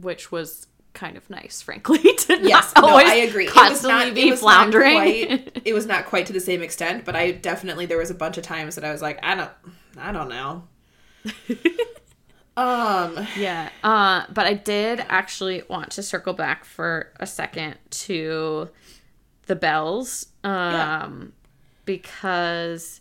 [0.00, 1.98] which was kind of nice, frankly.
[2.18, 4.94] To yes no i agree Constantly be floundering.
[4.94, 5.02] Not
[5.44, 8.14] quite, it was not quite to the same extent but i definitely there was a
[8.14, 9.50] bunch of times that i was like i don't
[9.96, 10.64] i don't know
[12.56, 13.68] um Yeah.
[13.84, 18.68] Uh, but I did actually want to circle back for a second to
[19.46, 20.26] the bells.
[20.44, 21.08] Um, Yeah.
[21.84, 23.00] because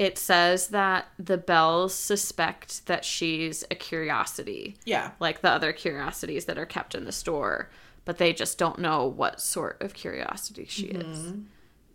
[0.00, 6.46] it says that the bells suspect that she's a curiosity, yeah like the other curiosities
[6.46, 7.70] that are kept in the store,
[8.06, 11.34] but they just don't know what sort of curiosity she is.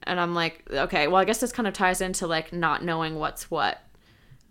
[0.03, 3.15] And I'm like, okay, well, I guess this kind of ties into like not knowing
[3.15, 3.81] what's what.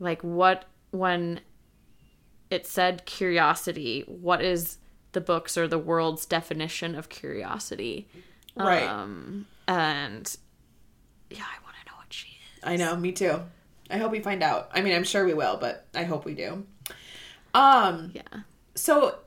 [0.01, 1.41] Like, what, when
[2.51, 4.79] it said curiosity, what is
[5.13, 8.09] the book's or the world's definition of curiosity?
[8.57, 8.83] Right.
[8.83, 10.37] Um, and
[11.31, 12.54] yeah, I want to know what she is.
[12.65, 13.41] I know, me too.
[13.91, 14.71] I hope we find out.
[14.73, 16.67] I mean, I'm sure we will, but I hope we do.
[17.53, 18.41] Um, Yeah.
[18.75, 19.19] so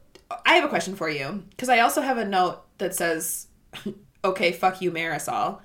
[0.46, 3.48] I have a question for you because I also have a note that says,
[4.26, 5.60] "Okay, fuck you, Marisol."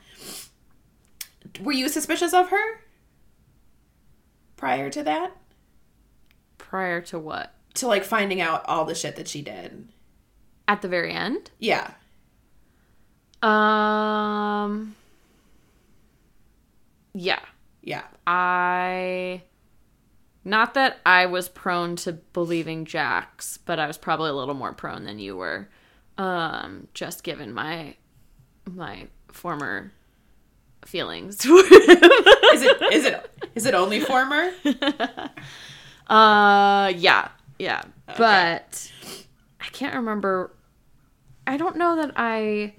[1.60, 2.80] Were you suspicious of her
[4.56, 5.32] prior to that?
[6.58, 7.52] Prior to what?
[7.74, 9.88] To like finding out all the shit that she did?
[10.68, 11.50] At the very end?
[11.58, 11.90] Yeah.
[13.42, 14.94] Um.
[17.14, 17.40] Yeah.
[17.82, 18.04] Yeah.
[18.26, 19.42] I.
[20.44, 24.72] Not that I was prone to believing Jacks, but I was probably a little more
[24.72, 25.68] prone than you were.
[26.18, 27.94] Um, just given my
[28.64, 29.92] my former
[30.84, 31.44] feelings.
[32.52, 34.52] Is it is it is it only former?
[36.08, 37.82] Uh, yeah, yeah.
[38.18, 38.92] But
[39.60, 40.52] I can't remember.
[41.46, 42.74] I don't know that I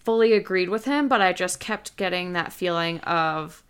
[0.00, 3.62] fully agreed with him, but I just kept getting that feeling of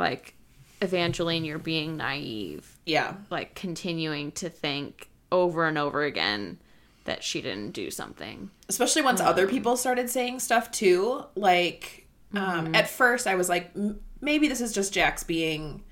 [0.00, 0.34] like,
[0.82, 2.78] Evangeline, you're being naive.
[2.86, 3.14] Yeah.
[3.30, 6.58] Like, continuing to think over and over again
[7.04, 8.50] that she didn't do something.
[8.68, 13.70] especially once other people started saying stuff too like um, at first i was like
[13.74, 15.82] "M- maybe this is just Jacks being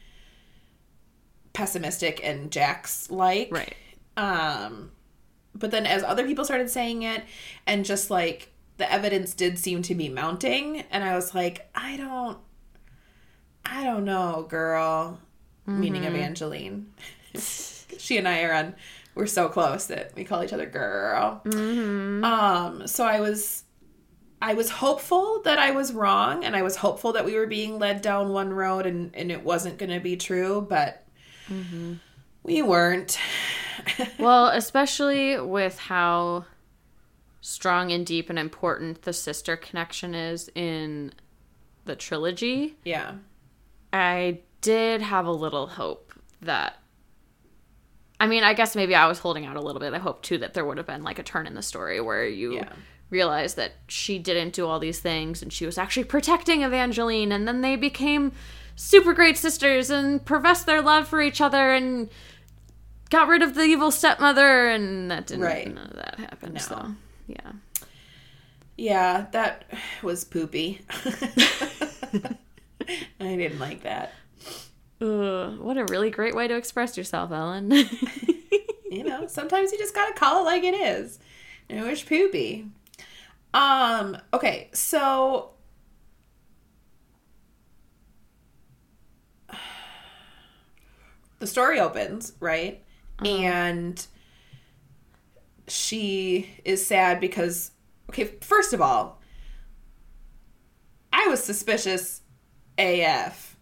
[1.52, 3.74] pessimistic and Jacks like Right.
[4.16, 4.90] um
[5.54, 7.24] but then as other people started saying it
[7.66, 11.96] and just like the evidence did seem to be mounting and i was like i
[11.96, 12.38] don't
[13.70, 15.18] i don't know girl.
[15.66, 16.16] Meaning mm-hmm.
[16.16, 16.92] evangeline.
[17.98, 18.74] She and i are on
[19.14, 21.42] we're so close that we call each other girl.
[21.44, 22.24] Mm-hmm.
[22.24, 23.64] Um so i was
[24.40, 27.78] i was hopeful that i was wrong and i was hopeful that we were being
[27.78, 31.04] led down one road and and it wasn't going to be true but
[31.48, 31.94] mm-hmm.
[32.42, 33.18] we weren't.
[34.18, 36.44] Well, especially with how
[37.40, 41.12] strong and deep and important the sister connection is in
[41.84, 42.76] the trilogy.
[42.84, 43.14] yeah
[43.92, 46.78] I did have a little hope that.
[48.20, 49.94] I mean, I guess maybe I was holding out a little bit.
[49.94, 52.26] I hope too that there would have been like a turn in the story where
[52.26, 52.72] you Yeah.
[53.10, 57.46] realize that she didn't do all these things and she was actually protecting Evangeline, and
[57.46, 58.32] then they became
[58.74, 62.08] super great sisters and professed their love for each other and
[63.10, 65.44] got rid of the evil stepmother, and that didn't.
[65.44, 65.72] Right.
[65.72, 66.54] None of that happened.
[66.54, 66.60] No.
[66.60, 66.86] So
[67.28, 67.52] yeah.
[68.76, 69.64] yeah that
[70.02, 70.80] was poopy
[73.20, 74.12] i didn't like that.
[75.00, 77.70] Ugh, what a really great way to express yourself, Ellen.
[78.90, 81.18] you know sometimes you just gotta call it like it is.
[81.68, 82.66] And it was poopy.
[83.54, 85.50] Um okay so
[91.38, 92.82] the story opens right?
[93.24, 94.06] And
[95.68, 97.72] she is sad because
[98.10, 99.20] okay first of all
[101.12, 102.22] i was suspicious
[102.78, 103.56] af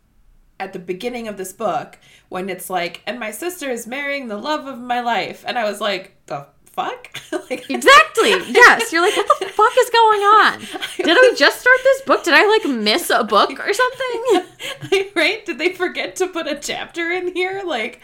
[0.58, 1.98] at the beginning of this book
[2.28, 5.44] when it's like, and my sister is marrying the love of my life.
[5.46, 7.18] And I was like, the fuck?
[7.50, 8.30] like, Exactly.
[8.48, 8.92] Yes.
[8.92, 10.60] You're like, what the fuck is going on?
[10.96, 12.24] Did I just start this book?
[12.24, 15.10] Did I like miss a book or something?
[15.14, 15.44] right?
[15.44, 17.62] Did they forget to put a chapter in here?
[17.64, 18.00] Like,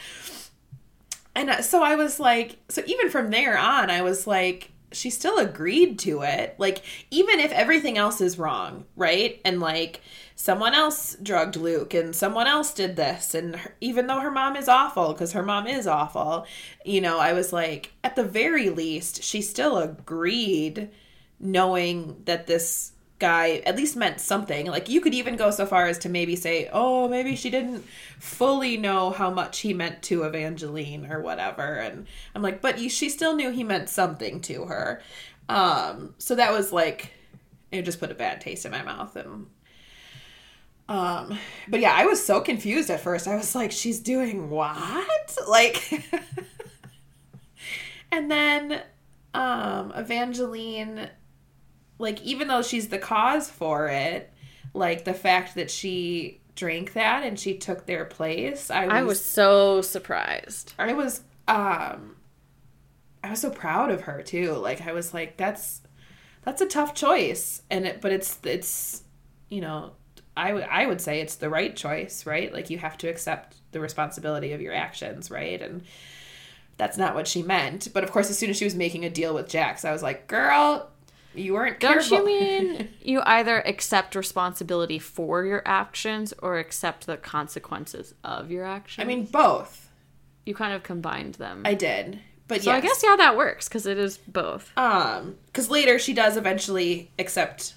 [1.34, 5.08] and uh, so I was like, so even from there on, I was like, she
[5.08, 6.54] still agreed to it.
[6.58, 9.40] Like, even if everything else is wrong, right?
[9.44, 10.02] And like,
[10.42, 13.32] someone else drugged Luc and someone else did this.
[13.32, 16.46] And her, even though her mom is awful, because her mom is awful,
[16.84, 20.90] you know, I was like, at the very least, she still agreed
[21.38, 24.66] knowing that this guy at least meant something.
[24.66, 27.84] Like you could even go so far as to maybe say, "Oh, maybe she didn't
[28.18, 33.08] fully know how much he meant to Evangeline or whatever." And I'm like, "But she
[33.10, 35.02] still knew he meant something to her."
[35.48, 37.12] Um, so that was like
[37.70, 39.46] it just put a bad taste in my mouth and
[40.88, 43.28] um but yeah, I was so confused at first.
[43.28, 46.04] I was like, "She's doing what?" Like
[48.10, 48.82] And then
[49.34, 51.08] um Evangeline
[51.98, 54.30] like even though she's the cause for it,
[54.74, 59.02] like the fact that she drank that and she took their place, I was I
[59.02, 60.74] was so surprised.
[60.78, 62.16] I was um
[63.24, 64.52] I was so proud of her too.
[64.54, 65.80] Like I was like that's
[66.42, 69.04] that's a tough choice and it but it's it's
[69.48, 69.92] you know,
[70.36, 72.52] I would I would say it's the right choice, right?
[72.52, 75.60] Like you have to accept the responsibility of your actions, right?
[75.60, 75.82] And
[76.78, 77.88] that's not what she meant.
[77.92, 80.02] But of course, as soon as she was making a deal with Jacks, I was
[80.02, 80.88] like, "Girl,
[81.34, 87.06] you weren't Don't careful." you mean you either accept responsibility for your actions or accept
[87.06, 89.04] the consequences of your actions?
[89.04, 89.90] I mean, both.
[90.46, 91.62] you kind of combined them.
[91.66, 92.62] I did, but yeah.
[92.62, 92.78] so yes.
[92.78, 94.72] I guess yeah, that works because it is both.
[94.78, 97.74] Um, because later she does eventually accept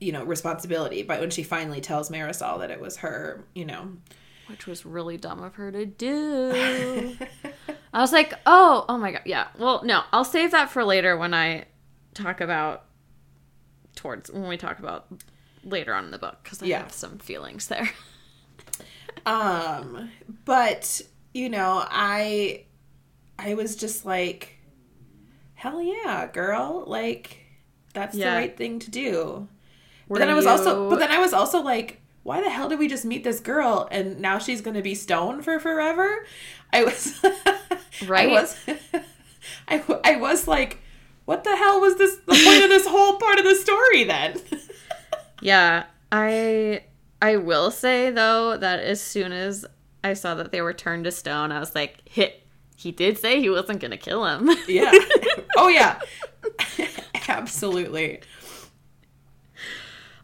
[0.00, 1.02] you know, responsibility.
[1.02, 3.92] But when she finally tells Marisol that it was her, you know,
[4.46, 7.16] which was really dumb of her to do.
[7.92, 9.48] I was like, oh, oh my god, yeah.
[9.58, 11.64] Well, no, I'll save that for later when I
[12.14, 12.84] talk about
[13.96, 15.06] towards when we talk about
[15.64, 16.78] later on in the book because I Yeah.
[16.82, 17.90] have some feelings there.
[19.26, 20.10] Um,
[20.44, 21.02] but
[21.34, 22.64] you know, I
[23.38, 24.56] I was just like,
[25.54, 26.84] hell yeah, girl!
[26.86, 27.38] Like
[27.92, 28.30] that's Yeah.
[28.30, 29.48] the right thing to do.
[30.10, 32.68] Were But then I was also, but then I was also like, why the hell
[32.68, 36.26] did we just meet this girl and now she's gonna be stoned for forever?
[36.72, 37.14] I was,
[38.06, 38.28] Right?
[38.28, 38.56] I was,
[39.68, 40.80] I, I was like,
[41.26, 42.16] what the hell was this?
[42.16, 44.40] The point of this whole part of the story then?
[45.40, 46.82] Yeah, I
[47.22, 49.64] I will say though that as soon as
[50.02, 52.42] I saw that they were turned to stone, I was like, hit.
[52.76, 54.50] He did say he wasn't gonna kill him.
[54.66, 54.90] yeah.
[55.56, 56.00] Oh yeah.
[57.28, 58.22] Absolutely.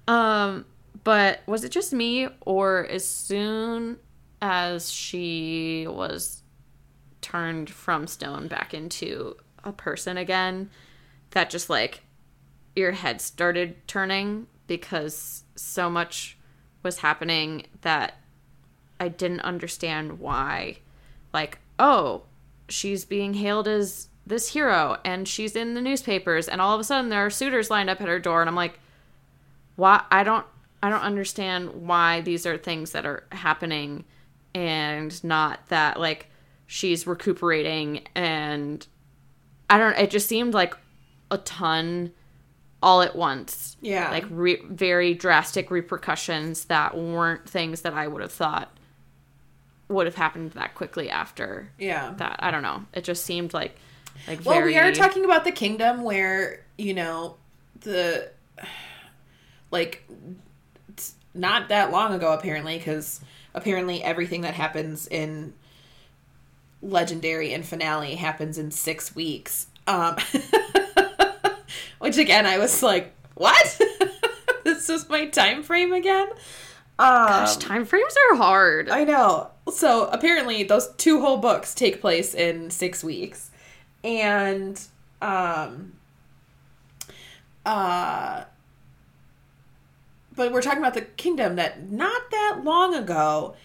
[0.09, 0.65] Um,
[1.05, 3.99] but was it just me, or as soon
[4.41, 6.43] as she was
[7.21, 10.71] turned from stone back into a person again,
[11.31, 12.03] that just like
[12.75, 16.37] your head started turning because so much
[16.83, 18.15] was happening that
[19.01, 20.79] I didn't understand why.
[21.33, 22.23] Like, oh,
[22.69, 26.85] she's being hailed as this hero and she's in the newspapers and all of a
[26.85, 28.79] sudden there are suitors lined up at her door and I'm like,
[29.77, 30.47] why I don't
[30.83, 34.05] I don't understand why these are things that are happening
[34.55, 36.31] and not that like
[36.67, 38.87] she's recuperating and
[39.71, 40.75] I don't it just seemed like
[41.31, 42.13] a ton
[42.83, 44.11] all at once Yeah.
[44.11, 48.71] like re- very drastic repercussions that weren't things that I would have thought
[49.89, 52.13] would have happened that quickly after yeah.
[52.19, 53.77] that I don't know it just seemed like
[54.27, 57.37] like Well, very we are talking about the kingdom where, you know,
[57.81, 58.31] the
[59.71, 60.07] like
[61.35, 63.21] not that long ago apparently cuz
[63.55, 65.53] apparently everything that happens in
[66.83, 69.67] legendary and finale happens in 6 weeks.
[69.87, 70.17] Um
[71.99, 73.81] which again I was like, "What?
[74.65, 76.29] this is my time frame again?"
[76.99, 79.51] Um, gosh time frames are hard I know.
[79.73, 83.51] So apparently, those two whole books take place in six weeks,
[84.05, 84.81] and
[85.21, 85.93] um,
[87.65, 88.45] uh,
[90.37, 93.57] but we're talking about the kingdom that not that long ago,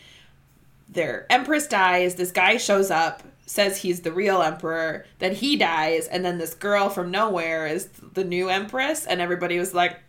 [0.90, 2.16] their empress dies.
[2.16, 5.06] This guy shows up, says he's the real emperor.
[5.20, 9.60] Then he dies, and then this girl from nowhere is the new empress, and everybody
[9.60, 10.00] was like,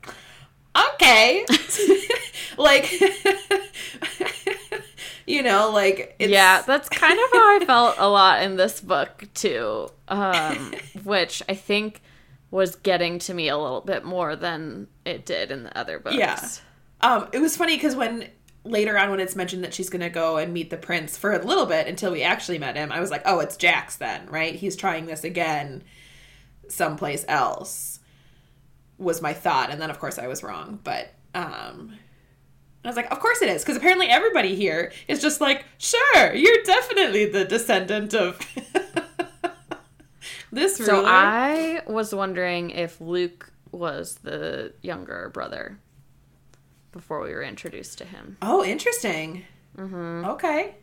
[0.94, 1.44] okay,
[2.56, 2.90] like.
[5.24, 8.80] You know, like it's, yeah, that's kind of how I felt a lot in this
[8.80, 9.88] book too.
[10.08, 12.02] Um, which I think
[12.52, 16.14] was getting to me a little bit more than it did in the other books.
[16.14, 16.38] Yeah.
[17.00, 18.28] Um, it was funny because when
[18.62, 21.44] later on when it's mentioned that she's gonna go and meet the prince for a
[21.44, 24.54] little bit until we actually met him, I was like, oh, it's Jacks then, right?
[24.54, 25.82] He's trying this again
[26.68, 27.98] someplace else.
[28.98, 31.94] Was my thought, and then of course I was wrong, but um.
[32.84, 36.34] I was like, of course it is, because apparently everybody here is just like, sure,
[36.34, 38.40] you're definitely the descendant of
[40.52, 41.04] this So.
[41.06, 45.78] I was wondering if Luc was the younger brother
[46.92, 48.36] before we were introduced to him.
[48.42, 49.44] oh, interesting.
[49.76, 50.26] Mm-hmm.
[50.26, 50.74] Okay.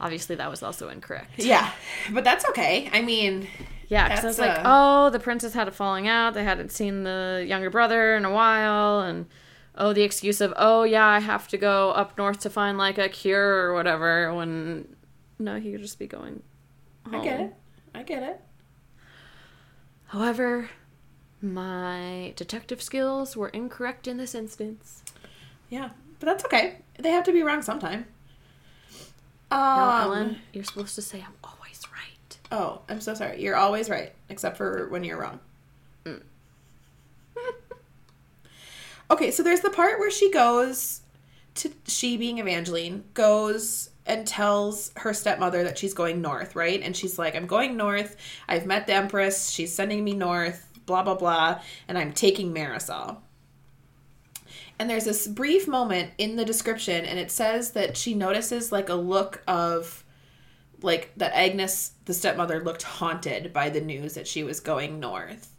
[0.00, 1.32] Obviously, that was also incorrect.
[1.38, 1.70] Yeah,
[2.12, 2.88] but that's okay.
[2.92, 3.48] I mean,
[3.88, 6.34] Yeah, because I was like, uh, oh, the princess had a falling out.
[6.34, 9.26] They hadn't seen the younger brother in a while, and
[9.74, 12.98] oh, the excuse of, oh yeah, I have to go up north to find like
[12.98, 14.34] a cure or whatever.
[14.34, 14.96] When
[15.38, 16.42] no, he could just be going.
[17.06, 17.20] Home.
[17.20, 17.54] I get it.
[17.94, 18.40] I get it.
[20.08, 20.70] However,
[21.42, 25.02] my detective skills were incorrect in this instance.
[25.68, 25.90] Yeah,
[26.20, 26.78] but that's okay.
[26.98, 28.06] They have to be wrong sometime.
[29.50, 32.38] Um, Now, Ellen, you're supposed to say I'm always right.
[32.50, 33.42] Oh, I'm so sorry.
[33.42, 35.40] You're always right, except for when you're wrong.
[36.04, 36.22] Mm.
[39.10, 41.00] okay, so there's the part where she goes
[41.56, 46.80] to she being Evangeline goes and tells her stepmother that she's going north, right?
[46.82, 48.16] And she's like, "I'm going north.
[48.48, 49.50] I've met the empress.
[49.50, 50.68] She's sending me north.
[50.86, 53.18] Blah blah blah, and I'm taking Marisol."
[54.78, 58.88] And there's this brief moment in the description, and it says that she notices like
[58.88, 60.04] a look of
[60.82, 65.54] like that Agnes, the stepmother, looked haunted by the news that she was going north.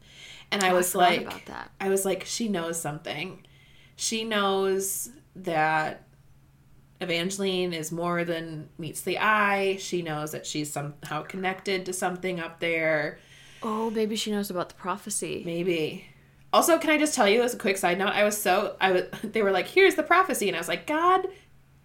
[0.51, 1.49] And I Oh, I was like.
[1.81, 3.45] I was like, she knows something.
[3.95, 6.06] She knows that
[6.99, 9.77] Evangeline is more than meets the eye.
[9.79, 13.19] She knows that she's somehow connected to something up there.
[13.61, 15.43] Oh, maybe she knows about the prophecy.
[15.45, 16.05] Maybe.
[16.51, 18.13] Also, can I just tell you as a quick side note?
[18.13, 20.87] I was so I was they were like, "Here's the prophecy," and I was like,
[20.87, 21.27] "God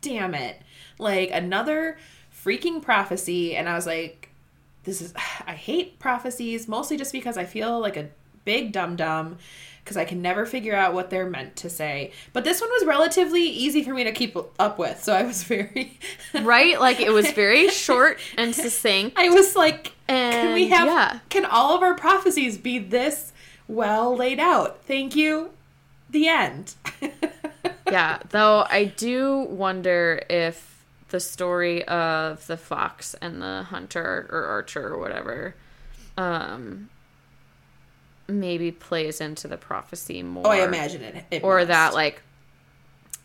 [0.01, 0.63] damn it!"
[0.99, 1.99] Like another
[2.33, 4.31] freaking prophecy, and I was like,
[4.85, 5.13] "This is
[5.47, 8.09] I hate prophecies mostly just because I feel like a
[8.45, 9.37] big dum dum."
[9.85, 12.13] Because I can never figure out what they're meant to say.
[12.33, 15.43] But this one was relatively easy for me to keep up with, so I was
[15.45, 15.99] very.
[16.41, 16.79] right?
[16.81, 19.19] Like it was very short and succinct.
[19.19, 20.87] I was like, And can we have.
[20.87, 21.19] yeah.
[21.31, 23.33] Can all of our prophecies be this
[23.67, 24.85] well laid out?
[24.85, 25.51] Thank you.
[26.11, 26.75] The end.
[27.91, 34.45] yeah, though I do wonder if the story of the fox and the hunter or
[34.45, 35.55] archer or whatever
[36.17, 36.89] um
[38.29, 40.47] maybe plays into the prophecy more.
[40.47, 41.25] Oh, I imagine it.
[41.31, 41.69] it or must.
[41.69, 42.23] that like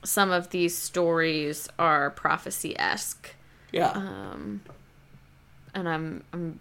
[0.03, 3.33] some of these stories are prophecy esque.
[3.71, 3.91] Yeah.
[3.91, 4.61] Um,
[5.73, 6.59] and I'm I'm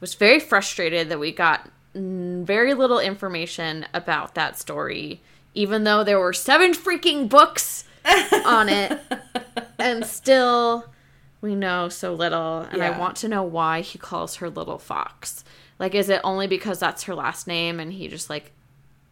[0.00, 5.22] was very frustrated that we got very little information about that story,
[5.54, 7.84] even though there were seven freaking books
[8.44, 9.00] on it,
[9.78, 10.86] and still
[11.40, 12.60] we know so little.
[12.60, 15.44] And I want to know why he calls her Little Fox.
[15.84, 18.52] Like, is it only because that's her last name and he just like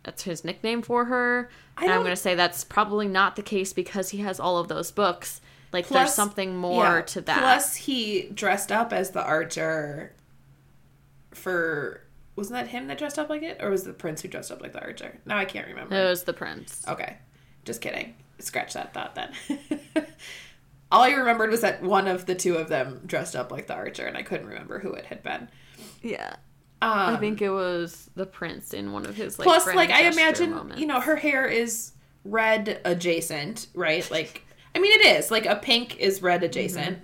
[0.04, 1.50] that's his nickname for her?
[1.76, 4.56] I and I'm going to say that's probably not the case because he has all
[4.56, 5.42] of those books.
[5.70, 7.00] Like, Plus- there's something more Yeah.
[7.02, 7.38] to that.
[7.40, 10.14] Plus, he dressed up as the archer
[11.32, 12.00] for.
[12.36, 13.58] Wasn't that him that dressed up like it?
[13.60, 15.18] Or was it the prince who dressed up like the archer?
[15.26, 15.94] No, I can't remember.
[15.94, 16.82] it was the prince.
[16.88, 17.18] Okay.
[17.66, 18.14] Just kidding.
[18.38, 19.32] Scratch that thought then.
[20.90, 23.74] All I remembered was that one of the two of them dressed up like the
[23.74, 25.48] archer, and I couldn't remember who it had been.
[26.00, 26.36] Yeah.
[26.82, 30.08] Um, I think it was the prince in one of his like plus, like, I
[30.08, 30.80] imagine, moments.
[30.80, 31.92] you know, her hair is
[32.24, 34.08] red adjacent, right?
[34.10, 35.30] Like, I mean, it is.
[35.30, 36.98] Like, a pink is red adjacent.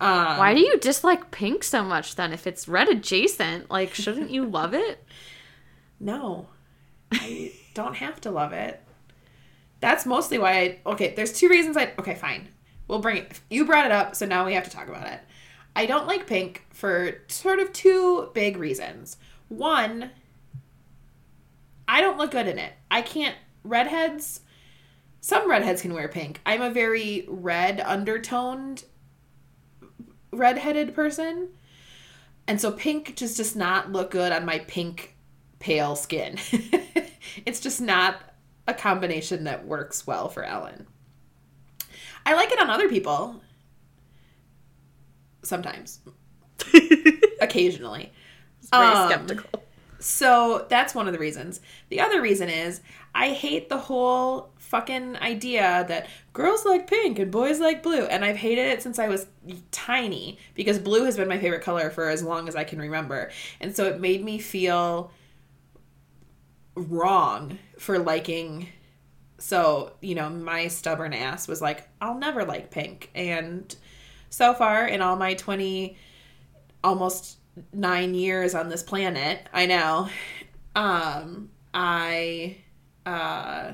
[0.00, 2.32] Um, Why do you dislike pink so much then?
[2.32, 5.04] If it's red adjacent, like shouldn't you love it?
[5.98, 6.46] No,
[7.12, 8.82] I don't have to love it.
[9.80, 10.78] That's mostly why I.
[10.86, 11.92] Okay, there's two reasons I.
[11.98, 12.48] Okay, fine.
[12.88, 13.40] We'll bring it.
[13.50, 15.20] You brought it up, so now we have to talk about it.
[15.74, 19.16] I don't like pink for sort of two big reasons.
[19.48, 20.10] One,
[21.86, 22.72] I don't look good in it.
[22.90, 23.36] I can't.
[23.64, 24.40] Redheads.
[25.20, 26.40] Some redheads can wear pink.
[26.46, 28.84] I'm a very red undertoned
[30.32, 31.50] redheaded person.
[32.46, 35.16] And so pink just does not look good on my pink
[35.58, 36.36] pale skin.
[37.46, 38.16] it's just not
[38.66, 40.86] a combination that works well for Ellen.
[42.24, 43.40] I like it on other people.
[45.42, 46.00] Sometimes.
[47.40, 48.12] Occasionally.
[48.70, 49.62] Very Um, skeptical.
[49.98, 51.60] So that's one of the reasons.
[51.90, 52.80] The other reason is
[53.14, 58.04] I hate the whole fucking idea that girls like pink and boys like blue.
[58.04, 59.26] And I've hated it since I was
[59.72, 63.30] tiny because blue has been my favorite color for as long as I can remember.
[63.60, 65.10] And so it made me feel
[66.74, 68.68] wrong for liking.
[69.38, 73.10] So, you know, my stubborn ass was like, I'll never like pink.
[73.14, 73.74] And
[74.30, 75.96] so far, in all my 20,
[76.82, 77.38] almost
[77.72, 80.08] nine years on this planet, I know,
[80.74, 82.56] um, I,
[83.04, 83.72] uh,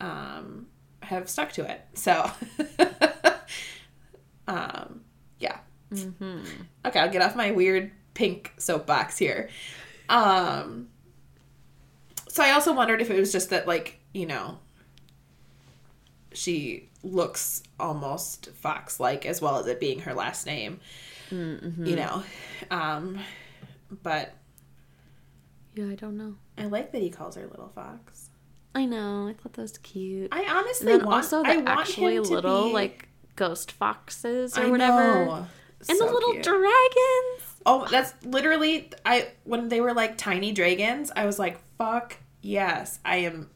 [0.00, 0.66] um,
[1.00, 1.80] have stuck to it.
[1.94, 2.30] So,
[4.46, 5.00] um,
[5.38, 5.58] yeah.
[6.86, 9.48] Okay, I'll get off my weird pink soapbox here.
[10.08, 10.88] Um,
[12.28, 14.58] so I also wondered if it was just that, like, you know,
[16.34, 20.80] she looks almost fox like as well as it being her last name,
[21.30, 22.22] you know.
[22.70, 23.18] Um,
[24.02, 24.34] but
[25.74, 26.36] Yeah, I don't know.
[26.58, 28.30] I like that he calls her Little Fox.
[28.74, 29.28] I know.
[29.28, 30.28] I thought that was cute.
[30.32, 34.62] I honestly then want, also I the want actually little be- like ghost foxes or
[34.62, 35.24] I whatever.
[35.26, 35.46] know.
[35.88, 36.44] And So the little cute.
[36.44, 37.60] dragons.
[37.66, 42.98] Oh, that's literally I when they were like tiny dragons, I was like, fuck yes.
[43.04, 43.50] I am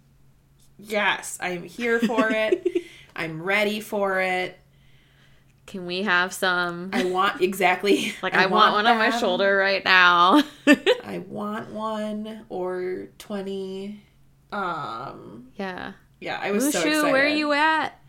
[0.78, 2.66] yes, I am here for it.
[3.16, 4.58] I'm ready for it.
[5.66, 6.90] Can we have some?
[6.94, 10.42] I want exactly like I, want, one on my shoulder right now.
[11.04, 14.00] I want one or 20
[14.50, 15.92] um yeah.
[16.20, 17.12] yeah, I was Mushu, so excited.
[17.12, 18.00] where are you at?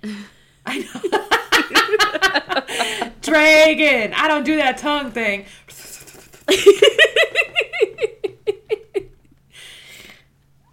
[0.65, 0.77] I
[2.99, 3.11] know.
[3.21, 4.13] Dragon.
[4.13, 5.45] I don't do that tongue thing.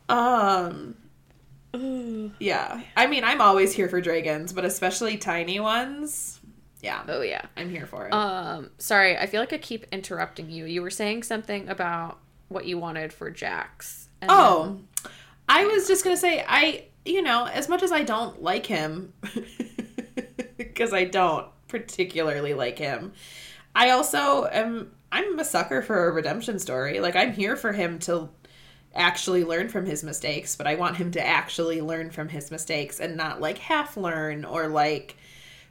[0.09, 0.94] Um
[2.38, 2.82] Yeah.
[2.96, 6.40] I mean, I'm always here for dragons, but especially tiny ones.
[6.82, 7.02] Yeah.
[7.08, 7.42] oh yeah.
[7.56, 8.12] I'm here for it.
[8.12, 10.66] Um, sorry, I feel like I keep interrupting you.
[10.66, 12.18] You were saying something about
[12.48, 14.08] what you wanted for Jacks.
[14.20, 14.80] and oh.
[15.48, 18.66] I was just going to say I, you know, as much as I don't like
[18.66, 19.12] him
[20.56, 23.12] because I don't particularly like him.
[23.74, 27.00] I also am I'm a sucker for a redemption story.
[27.00, 28.28] Like I'm here for him to
[28.97, 33.01] actually learn from his mistakes, but I want him to actually learn from his mistakes
[33.01, 35.16] and not like half learn or like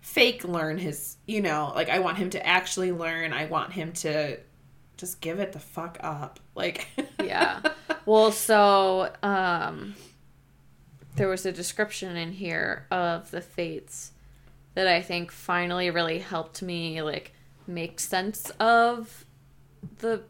[0.01, 3.34] fake learn his, you know, like I want him to actually learn.
[3.34, 4.38] I want him to
[4.97, 6.39] just give it the fuck up.
[6.55, 6.88] Like
[7.23, 7.61] yeah.
[8.05, 9.95] Well, so um
[11.15, 14.11] there was a description in here of the fates
[14.73, 17.34] that I think finally really helped me like
[17.67, 19.26] make sense of
[19.99, 20.23] the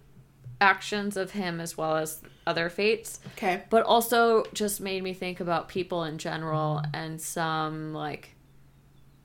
[0.62, 3.20] actions of him as well as other fates.
[3.34, 3.64] Okay.
[3.70, 8.36] But also just made me think about people in general and some like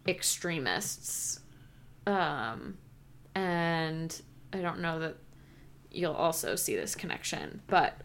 [0.06, 1.40] extremists.
[2.06, 2.78] Um
[3.34, 4.20] and
[4.52, 5.16] I don't know that
[5.90, 8.00] you'll also see this connection, but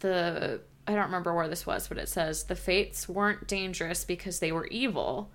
[0.00, 4.38] the I don't remember where this was, but it says the fates weren't dangerous because
[4.38, 5.32] they were evil.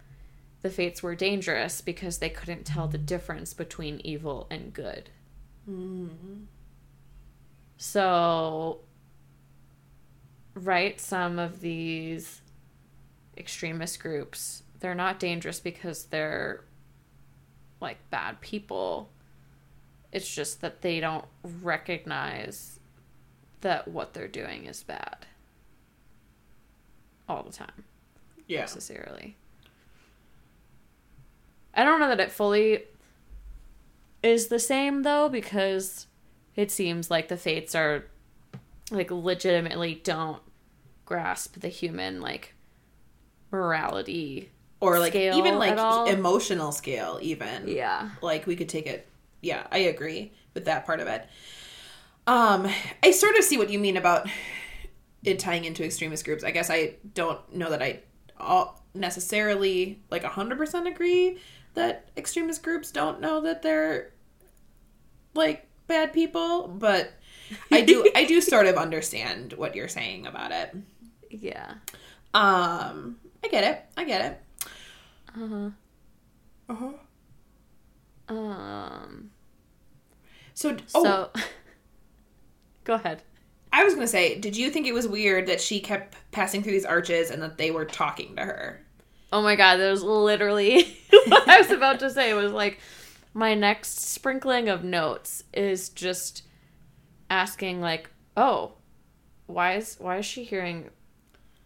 [0.62, 5.10] The fates were dangerous because they couldn't tell the difference between evil and good.
[5.70, 6.44] Mm-hmm.
[7.84, 8.82] So,
[10.54, 12.44] right, some of these
[13.36, 16.64] extremist groups, they're not dangerous because they're
[17.80, 19.10] like bad people.
[20.12, 22.80] It's just that they don't recognize
[23.62, 25.26] that what they're doing is bad
[27.28, 27.86] all the time
[28.46, 28.60] Yeah.
[28.60, 29.38] necessarily.
[31.74, 32.84] I don't know that it fully
[34.22, 36.06] is the same though because
[36.56, 38.06] it seems like the fates are
[38.92, 40.42] like legitimately don't
[41.06, 42.54] grasp the human like
[43.52, 44.50] morality.
[44.80, 45.78] Or like Scale even like
[46.10, 47.68] emotional scale even.
[47.68, 48.10] Yeah.
[48.22, 49.08] like we could take it
[49.42, 51.28] yeah i agree with that part of it
[52.28, 52.68] um
[53.04, 54.28] i sort of see what you mean about
[55.24, 58.00] it tying into extremist groups i guess i don't know that i
[58.40, 61.38] all necessarily like 100% agree
[61.74, 64.12] that extremist groups don't know that they're
[65.34, 67.12] like bad people but
[67.72, 70.76] i do i do sort of understand what you're saying about it
[71.30, 71.74] Yeah.
[72.34, 74.42] um i get it i get it
[75.42, 75.70] Uh-huh.
[76.70, 76.92] uh-huh
[78.30, 79.32] Um
[80.54, 81.30] so oh so
[82.84, 83.22] Go ahead.
[83.74, 86.72] I was gonna say, did you think it was weird that she kept passing through
[86.74, 88.82] these arches and that they were talking to her?
[89.32, 92.32] Oh my god, that was literally what I was about to say.
[92.32, 92.80] It was like
[93.34, 96.44] my next sprinkling of notes is just
[97.30, 98.74] asking like, "Oh,
[99.48, 100.90] why is why is she hearing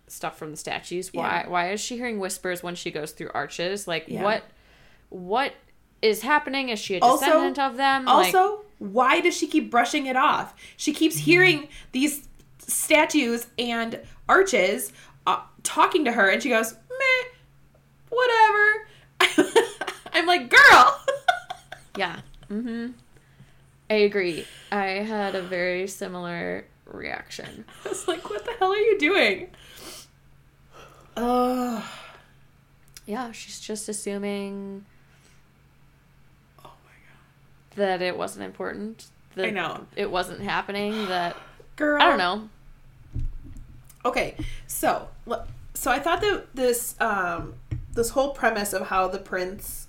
[0.07, 1.11] stuff from the statues?
[1.13, 1.49] Why Yeah.
[1.49, 3.87] why is she hearing whispers when she goes through arches?
[3.87, 4.23] Like Yeah.
[4.23, 4.43] what
[5.09, 5.53] what
[6.01, 6.69] is happening?
[6.69, 8.05] Is she a Also- descendant of them?
[8.05, 10.53] Like, Also, why does she keep brushing it off?
[10.77, 12.27] She keeps hearing these
[12.59, 14.91] statues and arches
[15.27, 17.29] uh, talking to her, and she goes, "Meh,
[18.09, 18.87] whatever."
[20.13, 21.01] I'm like, "Girl."
[21.97, 22.19] Yeah.
[22.49, 22.93] Mhm.
[23.89, 24.45] I agree.
[24.71, 27.65] I had a very similar reaction.
[27.85, 29.49] I was like, "What the hell are you doing?"
[31.17, 31.83] Ugh.
[33.05, 34.85] Yeah, she's just assuming
[36.59, 37.77] Oh my god.
[37.77, 39.05] that it wasn't important.
[39.35, 39.85] That I know.
[39.95, 41.05] It wasn't happening.
[41.07, 41.35] That
[41.75, 42.01] girl.
[42.01, 42.49] I don't know.
[44.03, 44.35] Okay,
[44.67, 45.07] so
[45.73, 47.53] so I thought that this um
[47.93, 49.84] this whole premise of how the prince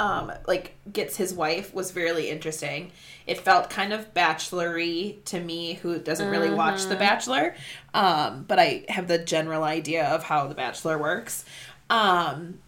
[0.00, 2.90] um like gets his wife was really interesting.
[3.26, 7.54] It felt kind of bachelory to me who doesn't really watch The Bachelor.
[7.92, 11.44] Um but I have the general idea of how The Bachelor works.
[11.90, 12.60] Um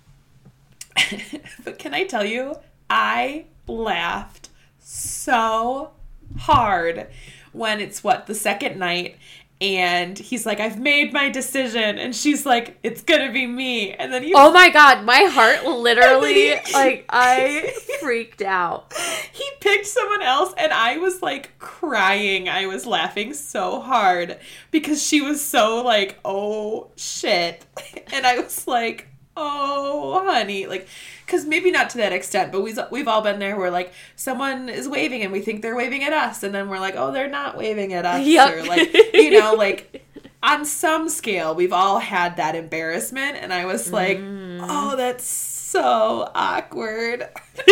[1.64, 2.56] but can I tell you
[2.90, 5.92] I laughed so
[6.40, 7.06] hard
[7.52, 9.16] when it's what the second night
[9.62, 11.98] and he's like i've made my decision.
[11.98, 13.92] And she's like it's gonna be me.
[13.92, 18.92] And then he Oh my god, my heart literally he- like I freaked out.
[19.32, 22.48] he picked someone else and i was like crying.
[22.48, 24.38] I was laughing so hard
[24.72, 27.64] because she was so like oh shit.
[28.12, 29.06] And i was like
[29.36, 30.86] oh honey like
[31.24, 34.68] because maybe not to that extent but we've, we've all been there where like someone
[34.68, 37.30] is waving and we think they're waving at us and then we're like oh they're
[37.30, 38.54] not waving at us Yep.
[38.54, 40.04] or like you know like
[40.42, 46.30] on some scale we've all had that embarrassment and i was like oh that's so
[46.34, 47.26] awkward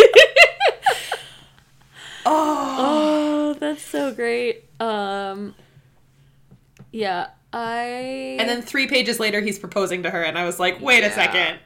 [2.25, 2.77] oh
[3.53, 4.65] Oh, that's so great.
[4.79, 5.53] Um
[6.91, 10.79] Yeah, I And then three pages later, he's proposing to her, and I was like,
[10.81, 11.15] wait a Yeah.
[11.15, 11.59] second.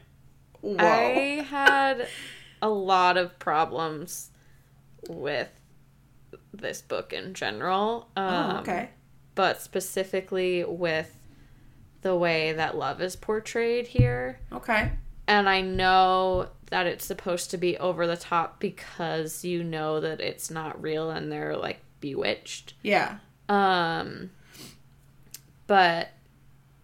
[0.60, 0.76] Whoa.
[0.78, 2.08] I had
[2.60, 4.30] a lot of problems
[5.08, 5.48] with
[6.52, 8.08] this book in general.
[8.16, 8.90] Um, oh, okay.
[9.34, 11.16] But specifically with
[12.02, 14.40] the way that love is portrayed here.
[14.52, 14.92] Okay.
[15.28, 20.20] And I know that it's supposed to be over the top because you know that
[20.20, 22.74] it's not real and they're like bewitched.
[22.82, 23.18] Yeah.
[23.48, 24.30] Um
[25.66, 26.08] but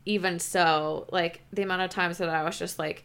[0.04, 3.04] even so, like the amount of times that I was just like,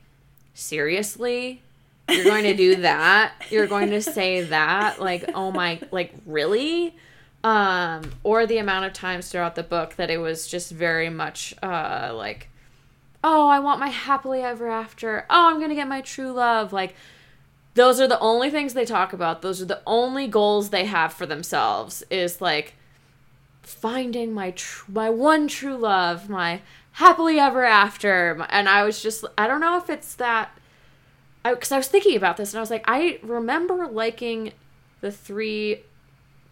[0.53, 1.61] seriously,
[2.09, 3.33] you're going to do that?
[3.49, 4.99] You're going to say that?
[4.99, 6.95] Like, oh my, like really?
[7.43, 11.53] Um, or the amount of times throughout the book that it was just very much
[11.61, 12.49] uh like,
[13.23, 15.25] oh, I want my happily ever after.
[15.29, 16.73] Oh, I'm gonna get my true love.
[16.73, 16.95] Like,
[17.75, 19.41] those are the only things they talk about.
[19.43, 22.03] Those are the only goals they have for themselves.
[22.09, 22.73] Is like
[23.67, 26.61] finding my tr- my one true love, my
[26.93, 28.45] happily ever after.
[28.49, 30.57] And I was just, I don't know if it's that,
[31.43, 34.53] because I, I was thinking about this and I was like, I remember liking
[35.01, 35.81] the three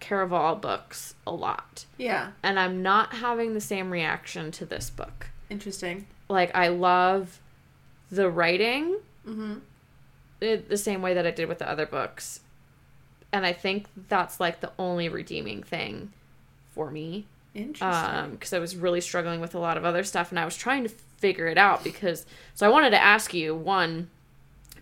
[0.01, 1.85] Caraval books a lot.
[1.97, 2.31] Yeah.
[2.43, 5.27] And I'm not having the same reaction to this book.
[5.49, 6.05] Interesting.
[6.29, 7.39] Like, I love
[8.11, 8.97] the writing
[9.27, 9.55] Mm-hmm.
[10.39, 12.41] it, the same way that I did with the other books.
[13.33, 16.13] And I think that's like the only redeeming thing
[16.75, 18.31] for me Interesting.
[18.31, 20.83] because I was really struggling with a lot of other stuff and I was trying
[20.83, 24.09] to figure it out because so I wanted to ask you one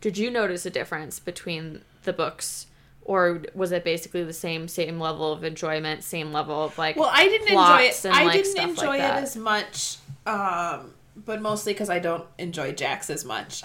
[0.02, 2.66] did you notice a difference between the books
[3.06, 7.12] or was it basically the same same level of enjoyment same level of like well,
[7.14, 8.06] I didn't enjoy it.
[8.06, 12.26] and, I like, didn't enjoy like it as much, um, but mostly because I don't
[12.38, 13.64] enjoy Jacks as much.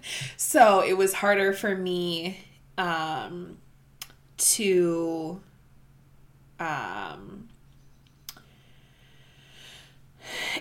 [0.36, 2.44] so it was harder for me
[2.76, 3.58] um,
[4.38, 5.40] to.
[6.58, 7.48] Um,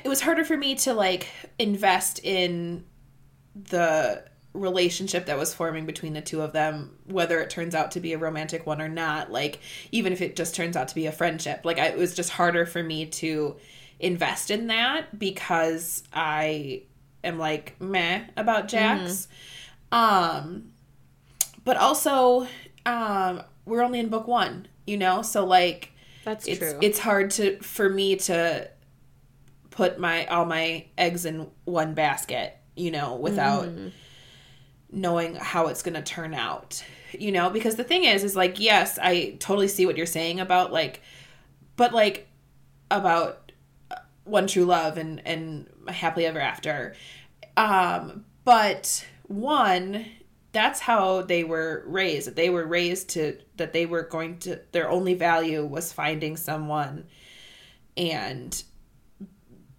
[0.04, 2.84] it was harder for me to like invest in
[3.56, 8.00] the relationship that was forming between the two of them whether it turns out to
[8.00, 9.60] be a romantic one or not like
[9.92, 11.62] even if it just turns out to be a friendship.
[11.64, 13.58] Like I, it was just harder for me to
[14.00, 16.82] invest in that because i
[17.22, 19.28] am like meh about Jacks.
[19.92, 20.72] Um
[21.64, 22.48] but also
[22.86, 25.22] um we're only in book one you know?
[25.22, 25.92] So like
[26.26, 26.78] that's it's true.
[26.82, 28.70] it's hard to for me to
[29.80, 33.88] put my all my eggs in one basket you know without Mm-hmm.
[34.92, 36.84] knowing how it's going to turn out
[37.18, 37.50] you know?
[37.50, 41.02] Because the thing is is like yes i totally see what you're saying about like
[41.76, 42.28] but like
[42.92, 43.52] about
[43.90, 46.96] uh, one true love and and happily ever after.
[47.58, 50.06] Um but one
[50.52, 52.28] that's how they were raised.
[52.28, 56.38] That they were raised to that they were going to their only value was finding
[56.38, 57.06] someone.
[57.98, 58.52] And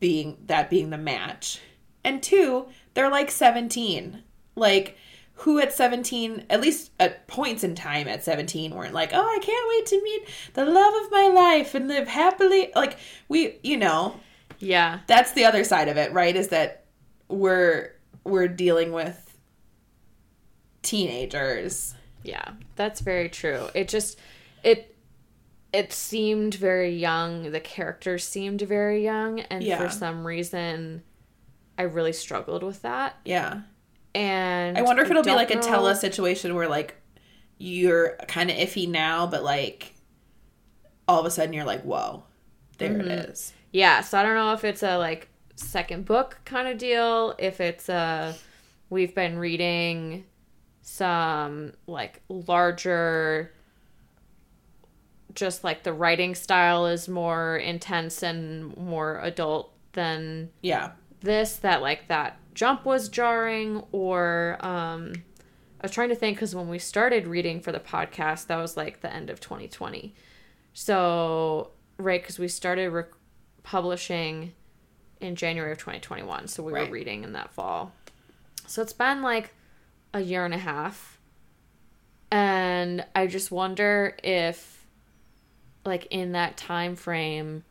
[0.00, 1.60] being that being the match.
[2.04, 4.22] And two they're like 17
[4.56, 4.96] like
[5.34, 9.38] who at 17 at least at points in time at 17 weren't like oh i
[9.40, 12.98] can't wait to meet the love of my life and live happily like
[13.28, 14.18] we you know.
[14.58, 15.00] Yeah.
[15.06, 16.84] That's the other side of it right is that
[17.28, 17.92] we're
[18.24, 19.38] we're dealing with
[20.82, 21.94] teenagers.
[22.22, 23.68] Yeah, that's very true.
[23.74, 24.18] It just
[24.62, 24.89] it
[25.72, 27.52] it seemed very young.
[27.52, 29.78] The characters seemed very young, and Yeah.
[29.78, 31.02] for some reason,
[31.78, 33.16] I really struggled with that.
[33.24, 33.60] yeah
[34.14, 36.96] And i wonder if it'll be like a know- tella situation where like
[37.58, 39.94] you're kind of iffy now but like
[41.06, 42.24] all of a sudden you're like whoa
[42.78, 43.30] there it mm-hmm.
[43.30, 47.34] is Yeah, so I don't know if it's a like second book kind of deal.
[47.38, 48.34] If it's a
[48.88, 50.24] we've been reading
[50.82, 53.52] some like larger
[55.34, 61.82] just like the writing style is more intense and more adult than yeah this that
[61.82, 65.12] like that jump was jarring or um
[65.82, 68.76] I was trying to think because when we started reading for the podcast, that was
[68.76, 70.14] like the end of 2020.
[70.74, 73.08] So, right, because we started rec-
[73.62, 74.52] publishing
[75.22, 76.48] in January of 2021.
[76.48, 76.86] So, we Right.
[76.86, 77.92] were reading in that fall.
[78.66, 79.54] So, it's been like
[80.12, 81.18] a year and a half.
[82.30, 84.79] And I just wonder if,
[85.84, 87.64] like, in that time frame,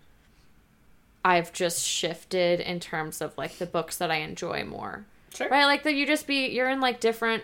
[1.23, 5.05] I've just shifted in terms of like the books that I enjoy more.
[5.33, 5.49] Sure.
[5.49, 5.65] Right?
[5.65, 7.43] Like that you just be you're in like different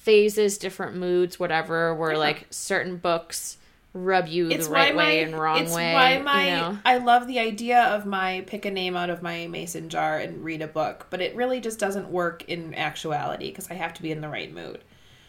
[0.00, 2.18] phases different moods whatever where Yeah.
[2.18, 3.58] like certain books
[3.92, 6.56] rub you it's the right why way my, and wrong it's way why my you
[6.56, 6.78] know?
[6.84, 10.42] I love the idea of my pick a name out of my mason jar and
[10.42, 14.02] read a book, but it really just doesn't work in actuality because I have to
[14.02, 14.82] be in the right mood.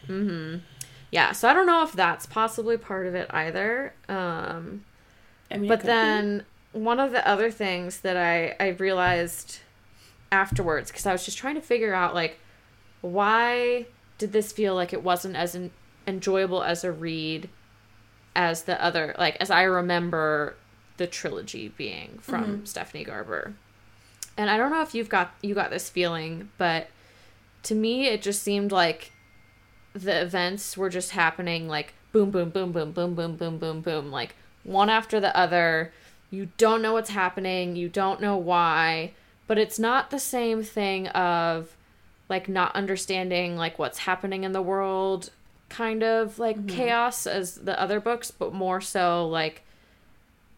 [0.08, 0.58] Mm-hmm.
[1.10, 4.84] Yeah so i don't know if that's possibly part of it either um
[5.50, 5.88] I mean, but could be.
[5.88, 9.58] then one of the other things that i i realized
[10.32, 12.38] afterwards because i was just trying to figure out like
[13.00, 13.86] why
[14.18, 15.70] did this feel like it wasn't as en-
[16.06, 17.48] enjoyable as a read
[18.36, 20.54] as the other like as i remember
[20.98, 23.54] the trilogy being from stephanie garber
[24.36, 26.88] and i don't know if you've got you got this feeling but
[27.62, 29.12] to me it just seemed like
[29.92, 34.10] the events were just happening like boom boom boom boom boom boom boom boom boom
[34.10, 34.34] like
[34.64, 35.92] one after the other.
[36.30, 39.12] You don't know what's happening, you don't know why,
[39.46, 41.74] but it's not the same thing of
[42.28, 45.30] like not understanding like what's happening in the world
[45.68, 46.68] kind of like mm-hmm.
[46.68, 49.62] chaos as the other books, but more so like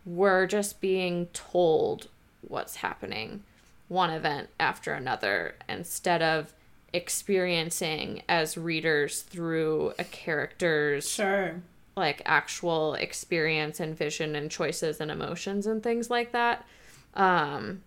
[0.05, 2.09] we're just being told
[2.43, 3.45] what's happening
[3.89, 6.53] one event after another instead of
[6.93, 11.63] experiencing as readers through a character's sure.
[11.97, 16.67] like actual experience and vision and choices and emotions and things like that
[17.15, 17.83] um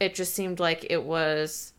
[0.00, 1.72] it just seemed like it was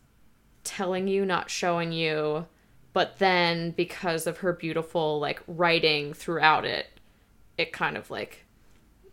[0.64, 2.46] telling you not showing you
[2.94, 6.86] but then because of her beautiful like writing throughout it
[7.58, 8.44] it kind of like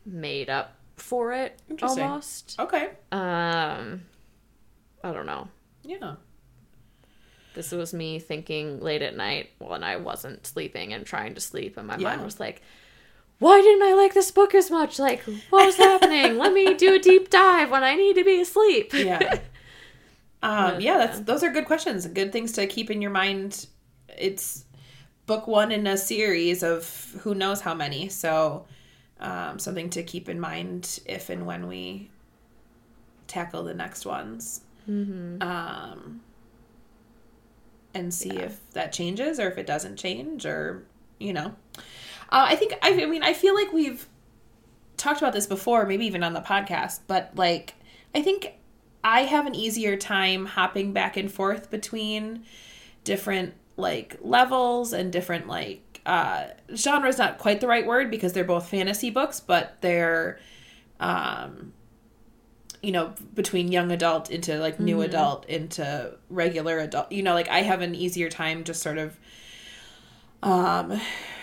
[0.06, 2.56] made up for it almost.
[2.58, 2.90] Okay.
[3.12, 4.04] Um
[5.04, 5.50] i don't know.
[5.84, 6.16] Yeah
[7.56, 11.78] this was me thinking late at night when I wasn't sleeping and trying to sleep,
[11.78, 12.10] and my yeah.
[12.10, 12.62] mind was like,
[13.40, 15.00] why didn't I like this book as much?
[15.00, 16.38] Like, what was happening?
[16.38, 18.94] Let me do a deep dive when I need to be asleep.
[18.94, 19.40] Yeah.
[20.44, 22.06] Um, yeah, that's those are good questions.
[22.06, 23.66] Good things to keep in your mind.
[24.16, 24.66] It's
[25.26, 28.10] book one in a series of who knows how many.
[28.10, 28.68] So
[29.20, 32.12] um, something to keep in mind if and when we
[33.26, 34.62] tackle the next ones.
[34.88, 35.42] Mm-hmm.
[35.42, 36.22] Um,
[37.96, 38.42] and see yeah.
[38.42, 40.86] if that changes or if it doesn't change or
[41.18, 41.56] you know
[42.30, 44.08] uh, i think I, I mean i feel like we've
[44.98, 47.74] talked about this before maybe even on the podcast but like
[48.14, 48.54] i think
[49.04, 52.44] i have an easier time hopping back and forth between
[53.04, 58.34] different like levels and different like uh genre is not quite the right word because
[58.34, 60.40] they're both fantasy books but they're
[61.00, 61.74] um
[62.86, 65.10] you know between young adult into like new mm-hmm.
[65.10, 69.18] adult into regular adult you know like i have an easier time just sort of
[70.44, 71.00] um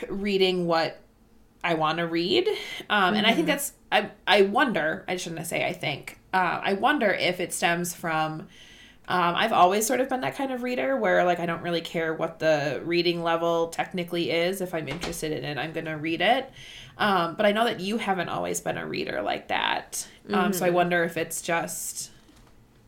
[0.08, 1.00] reading what
[1.64, 3.16] i want to read um mm-hmm.
[3.16, 3.48] and i think mm-hmm.
[3.48, 7.92] that's i i wonder i shouldn't say i think uh, i wonder if it stems
[7.92, 8.46] from
[9.08, 11.80] um, I've always sort of been that kind of reader where like I don't really
[11.80, 14.60] care what the reading level technically is.
[14.60, 16.50] If I'm interested in it, I'm going to read it.
[16.98, 20.06] Um, but I know that you haven't always been a reader like that.
[20.28, 20.52] Um, mm-hmm.
[20.52, 20.76] So I mm-hmm.
[20.76, 22.10] wonder if it's just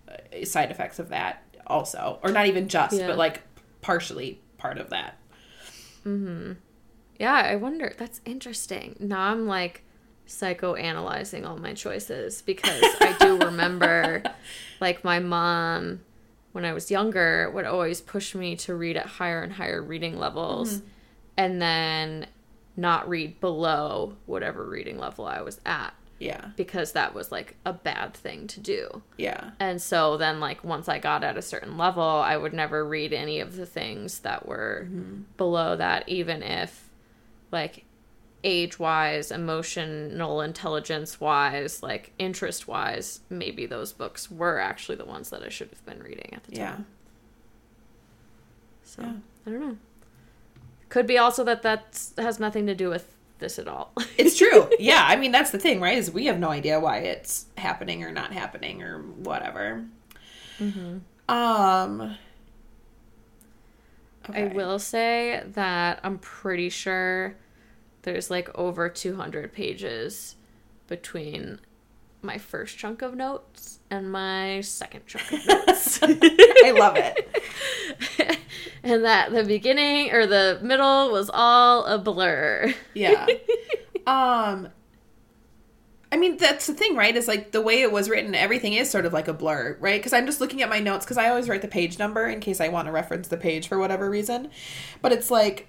[0.08, 3.08] uh, side effects of that also, or not even just, yeah.
[3.08, 3.42] but like
[3.80, 5.18] partially part of that.
[6.04, 6.52] Hmm.
[7.18, 7.92] Yeah, I wonder.
[7.96, 8.96] That's interesting.
[9.00, 9.82] Now I'm like
[10.26, 14.22] psychoanalyzing all my choices because I do remember,
[14.80, 16.00] like my mom,
[16.52, 20.18] when I was younger, would always push me to read at higher and higher reading
[20.18, 20.86] levels, mm-hmm.
[21.36, 22.26] and then
[22.76, 25.94] not read below whatever reading level I was at.
[26.18, 26.50] Yeah.
[26.56, 29.02] Because that was like a bad thing to do.
[29.18, 29.50] Yeah.
[29.58, 33.12] And so then, like, once I got at a certain level, I would never read
[33.12, 35.22] any of the things that were mm-hmm.
[35.36, 36.88] below that, even if,
[37.50, 37.84] like,
[38.44, 45.30] age wise, emotional intelligence wise, like, interest wise, maybe those books were actually the ones
[45.30, 46.60] that I should have been reading at the time.
[46.60, 46.76] Yeah.
[48.84, 49.12] So, yeah.
[49.46, 49.76] I don't know.
[50.88, 53.92] Could be also that that has nothing to do with this at all.
[54.18, 54.68] it's true.
[54.78, 55.98] Yeah, I mean that's the thing, right?
[55.98, 59.84] Is we have no idea why it's happening or not happening or whatever.
[60.60, 60.98] Mm-hmm.
[61.28, 62.16] Um.
[64.30, 64.44] Okay.
[64.44, 67.36] I will say that I'm pretty sure
[68.04, 70.36] there's like over 200 pages
[70.86, 71.58] between
[72.22, 75.98] my first chunk of notes and my second chunk of notes.
[76.02, 78.38] I love it.
[78.82, 82.72] and that the beginning or the middle was all a blur.
[82.94, 83.26] Yeah.
[84.06, 84.68] um
[86.12, 87.16] I mean that's the thing, right?
[87.16, 89.98] Is like the way it was written, everything is sort of like a blur, right?
[89.98, 92.40] Because I'm just looking at my notes because I always write the page number in
[92.40, 94.50] case I want to reference the page for whatever reason.
[95.02, 95.68] But it's like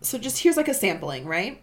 [0.00, 1.62] so just here's like a sampling, right?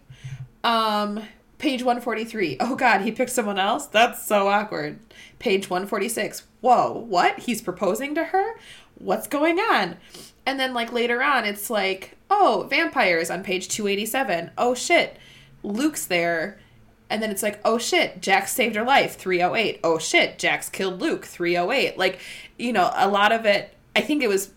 [0.64, 1.22] Um
[1.58, 2.58] Page 143.
[2.60, 3.86] Oh god, he picked someone else?
[3.86, 4.98] That's so awkward.
[5.38, 6.42] Page 146.
[6.60, 7.40] Whoa, what?
[7.40, 8.58] He's proposing to her?
[8.96, 9.96] What's going on?
[10.44, 14.50] And then like later on it's like, "Oh, vampires on page 287.
[14.58, 15.16] Oh shit.
[15.62, 16.58] Luc's there."
[17.08, 19.16] And then it's like, "Oh shit, Jacks saved her life.
[19.16, 19.80] 308.
[19.82, 21.24] Oh shit, Jacks killed Luke.
[21.24, 22.20] 308." Like,
[22.58, 24.52] you know, a lot of it I think it was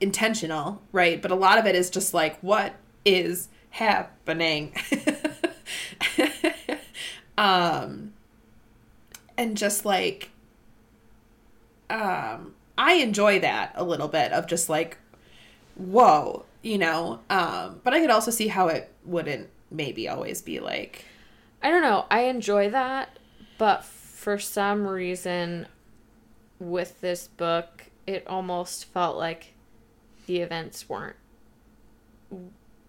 [0.00, 1.20] intentional, right?
[1.20, 2.74] But a lot of it is just like, what
[3.04, 4.74] is happening?
[7.38, 8.14] um
[9.36, 10.30] and just like
[11.90, 14.98] um I enjoy that a little bit of just like
[15.74, 17.20] whoa, you know.
[17.28, 21.04] Um but I could also see how it wouldn't maybe always be like
[21.62, 22.06] I don't know.
[22.10, 23.18] I enjoy that,
[23.58, 25.66] but for some reason
[26.58, 29.52] with this book, it almost felt like
[30.26, 31.16] the events weren't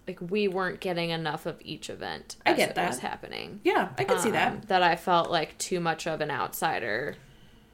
[0.06, 2.36] like we weren't getting enough of each event.
[2.46, 2.88] I get that.
[2.88, 3.60] was happening.
[3.64, 4.52] Yeah, I could see that.
[4.52, 7.16] Um, That I felt like too much of an outsider,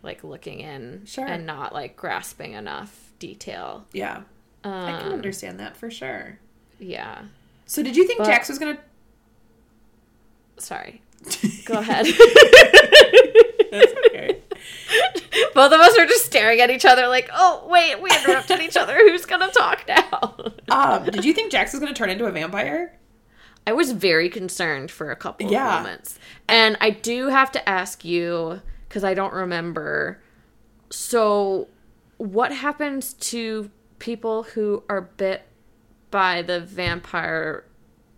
[0.02, 1.26] like looking in Sure.
[1.26, 3.86] and not like grasping enough detail.
[3.92, 4.22] Yeah,
[4.64, 6.38] I can Um, understand that for sure.
[6.78, 7.22] Yeah.
[7.66, 8.78] So, did you think but- Jacks was gonna?
[10.58, 11.02] Sorry.
[11.64, 12.06] Go ahead.
[13.70, 14.33] That's okay.
[15.54, 18.76] Both of us are just staring at each other like, oh, wait, we interrupted each
[18.76, 18.94] other.
[18.98, 20.36] Who's going to talk now?
[20.70, 22.98] um, did you think Jacks was gonna turn into a vampire?
[23.66, 25.78] I was very concerned for a couple Yeah.
[25.78, 26.18] of moments.
[26.48, 30.20] And I do have to ask you, because I don't remember.
[30.90, 31.68] So,
[32.18, 35.42] what happens to people who are bit
[36.10, 37.64] by the vampire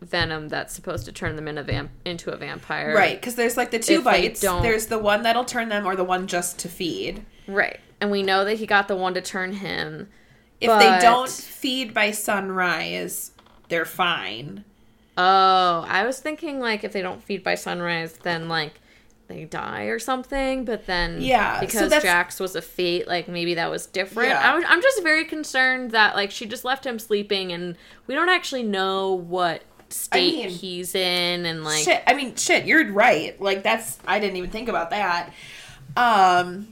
[0.07, 2.95] venom that's supposed to turn them in a vamp- into a vampire?
[2.95, 4.41] Right, because there's like the two If bites.
[4.41, 7.25] There's the one that'll turn them, or the one just to feed.
[7.47, 7.79] Right.
[8.01, 10.09] And we know that he got the one to turn him.
[10.61, 13.33] If But- they don't feed by sunrise,
[13.69, 14.65] they're fine.
[15.19, 18.75] Oh, I was thinking like if they don't feed by sunrise, then like
[19.29, 20.65] they die or something.
[20.65, 24.29] But then Yeah, because that's- Jacks was a fate, like maybe that was different.
[24.31, 24.53] Yeah.
[24.53, 27.77] I was, I'm just very concerned that like she just left him sleeping, and
[28.07, 32.67] we don't actually know what state mean, he's in, and like shit, I mean, shit,
[32.67, 33.41] you're right.
[33.41, 35.33] Like that's I didn't even think about that.
[35.97, 36.69] Um,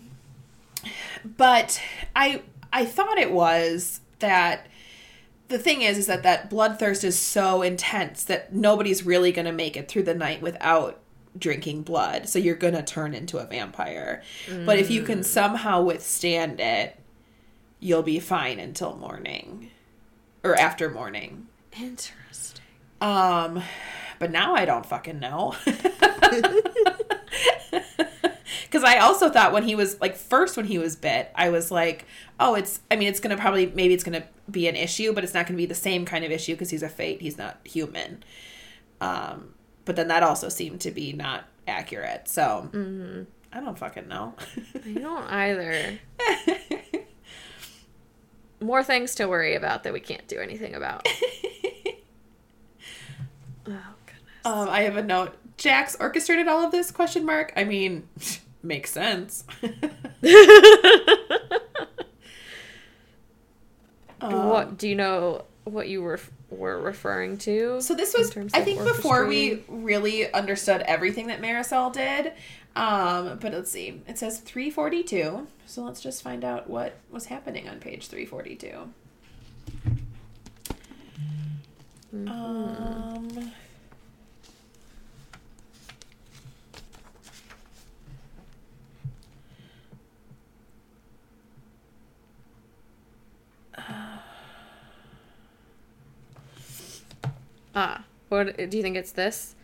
[1.24, 1.80] but
[2.14, 2.42] I
[2.72, 4.66] I thought it was that
[5.48, 9.52] the thing is is that that bloodthirst is so intense that nobody's really going to
[9.52, 11.00] make it through the night without
[11.38, 12.28] drinking blood.
[12.28, 14.22] So you're going to turn into a vampire.
[14.64, 16.98] But if you can somehow withstand it,
[17.80, 19.70] you'll be fine until morning
[20.42, 21.48] or after morning.
[21.72, 22.14] interesting.
[23.04, 23.62] Um,
[24.18, 25.54] but now I don't fucking know.
[28.64, 31.70] Because I also thought when he was like first when he was bit, I was
[31.70, 32.06] like,
[32.40, 32.80] oh, it's.
[32.90, 35.56] I mean, it's gonna probably maybe it's gonna be an issue, but it's not gonna
[35.56, 37.20] be the same kind of issue because he's a fate.
[37.20, 38.24] He's not human.
[39.00, 42.26] Um, but then that also seemed to be not accurate.
[42.26, 42.68] So
[43.52, 44.34] I don't fucking know.
[44.84, 45.98] I don't either.
[48.60, 51.06] More things to worry about that we can't do anything about.
[53.66, 54.44] oh goodness.
[54.44, 55.34] um, I have a note.
[55.56, 56.90] Jacks orchestrated all of this?
[56.90, 57.52] Question mark.
[57.56, 58.08] I mean,
[58.62, 59.44] makes sense.
[64.20, 66.18] Um, what do you know what you were
[66.50, 67.80] were referring to?
[67.82, 72.32] So this was, I think, before we really understood everything that Marisol did.
[72.76, 74.02] Um, but let's see.
[74.08, 75.46] It says 342.
[75.66, 78.88] So let's just find out what was happening on page 342.
[82.14, 82.28] Mm-hmm.
[82.28, 83.52] Um.
[97.74, 99.54] Ah, what do you think it's this?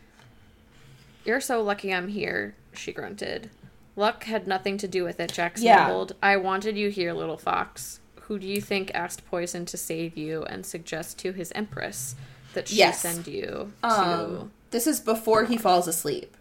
[1.24, 3.50] You're so lucky I'm here, she grunted.
[3.96, 5.86] Luck had nothing to do with it, Jacks Yeah.
[5.86, 6.14] mumbled.
[6.22, 8.00] I wanted you here, little fox.
[8.22, 12.14] Who do you think asked Poison to save you and suggest to his empress
[12.54, 13.00] that she Yes.
[13.00, 16.36] send you to Um, this is before he falls asleep.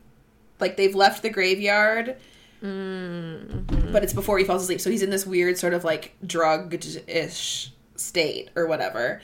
[0.60, 2.18] Like they've left the graveyard,
[2.64, 3.91] Mm-hmm.
[3.91, 4.82] but it's before he falls asleep.
[4.82, 9.22] So he's in this weird sort of like drugged ish state or whatever.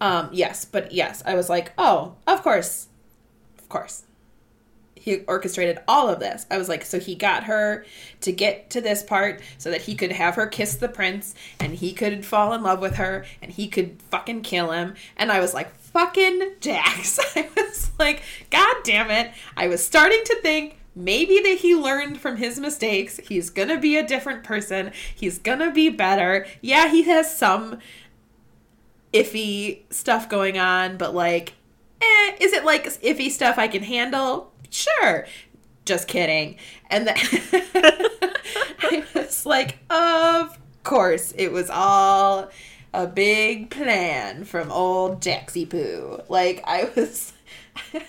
[0.00, 2.88] Um, yes, but yes, I was like, oh, of course,
[3.58, 4.04] of course.
[4.94, 6.44] He orchestrated all of this.
[6.50, 7.84] I was like, so he got her
[8.22, 11.72] to get to this part so that he could have her kiss the prince and
[11.74, 14.94] he could fall in love with her and he could fucking kill him.
[15.16, 17.18] And I was like, fucking Jacks.
[17.36, 19.32] I was like, God damn it.
[19.56, 23.18] I was starting to think maybe that he learned from his mistakes.
[23.18, 24.92] He's gonna be a different person.
[25.12, 26.46] He's gonna be better.
[26.60, 27.78] Yeah, he has some
[29.12, 31.54] iffy stuff going on, but like,
[32.00, 34.52] eh, is it like iffy stuff I can handle?
[34.70, 35.26] Sure.
[35.84, 36.58] Just kidding.
[36.90, 37.16] And then
[38.82, 42.50] I was like, of course, it was all
[42.94, 46.20] a big plan from old Jaxie Poo.
[46.28, 47.32] Like, I was.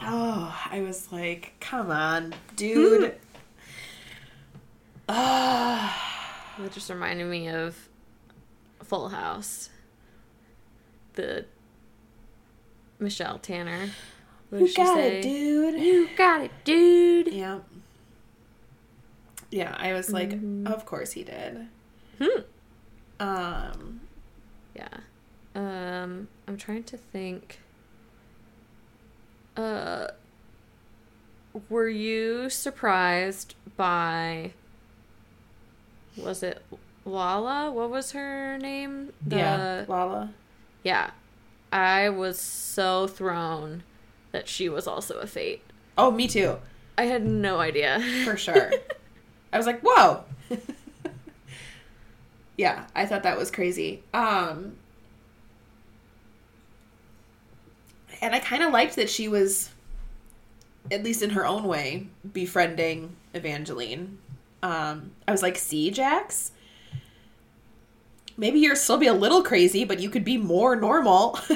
[0.00, 3.14] oh, I was like, come on, dude.
[5.06, 6.54] Ah.
[6.58, 7.76] That just reminded me of
[8.84, 9.68] Full House.
[11.12, 11.44] The
[12.98, 13.90] Michelle Tanner.
[14.48, 15.18] What you got say?
[15.18, 15.78] it, dude.
[15.80, 17.28] You got it, dude.
[17.34, 17.58] Yeah.
[19.50, 20.66] Yeah, I was like, Mhm.
[20.72, 21.68] of course he did.
[22.18, 22.40] Hmm.
[23.20, 24.00] Um,
[24.74, 24.88] Yeah.
[25.54, 27.60] Um, I'm trying to think.
[29.56, 30.08] Uh,
[31.68, 34.52] were you surprised by?
[36.16, 36.62] Was it
[37.04, 37.70] Lala?
[37.70, 39.12] What was her name?
[39.24, 40.32] The, yeah, Lala.
[40.82, 41.10] Yeah.
[41.72, 43.82] I was so thrown
[44.32, 45.62] that she was also a fate.
[45.96, 46.58] Oh, me too.
[46.98, 48.00] I had no idea.
[48.24, 48.72] For sure.
[49.52, 50.24] I was like, whoa.
[52.56, 54.02] yeah, I thought that was crazy.
[54.12, 54.76] Um
[58.20, 59.70] and I kind of liked that she was
[60.90, 64.18] at least in her own way befriending Evangeline.
[64.62, 66.52] Um I was like, "See, Jacks?
[68.36, 71.38] Maybe you'll still be a little crazy, but you could be more normal."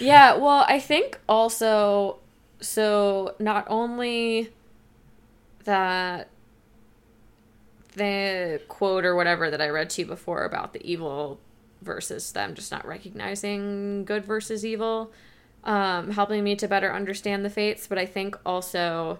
[0.00, 2.18] yeah, well, I think also
[2.60, 4.50] so not only
[5.64, 6.28] that
[7.94, 11.40] the quote or whatever that I read to you before about the evil
[11.82, 15.12] versus them just not recognizing good versus evil,
[15.64, 17.86] um, helping me to better understand the fates.
[17.86, 19.18] But I think also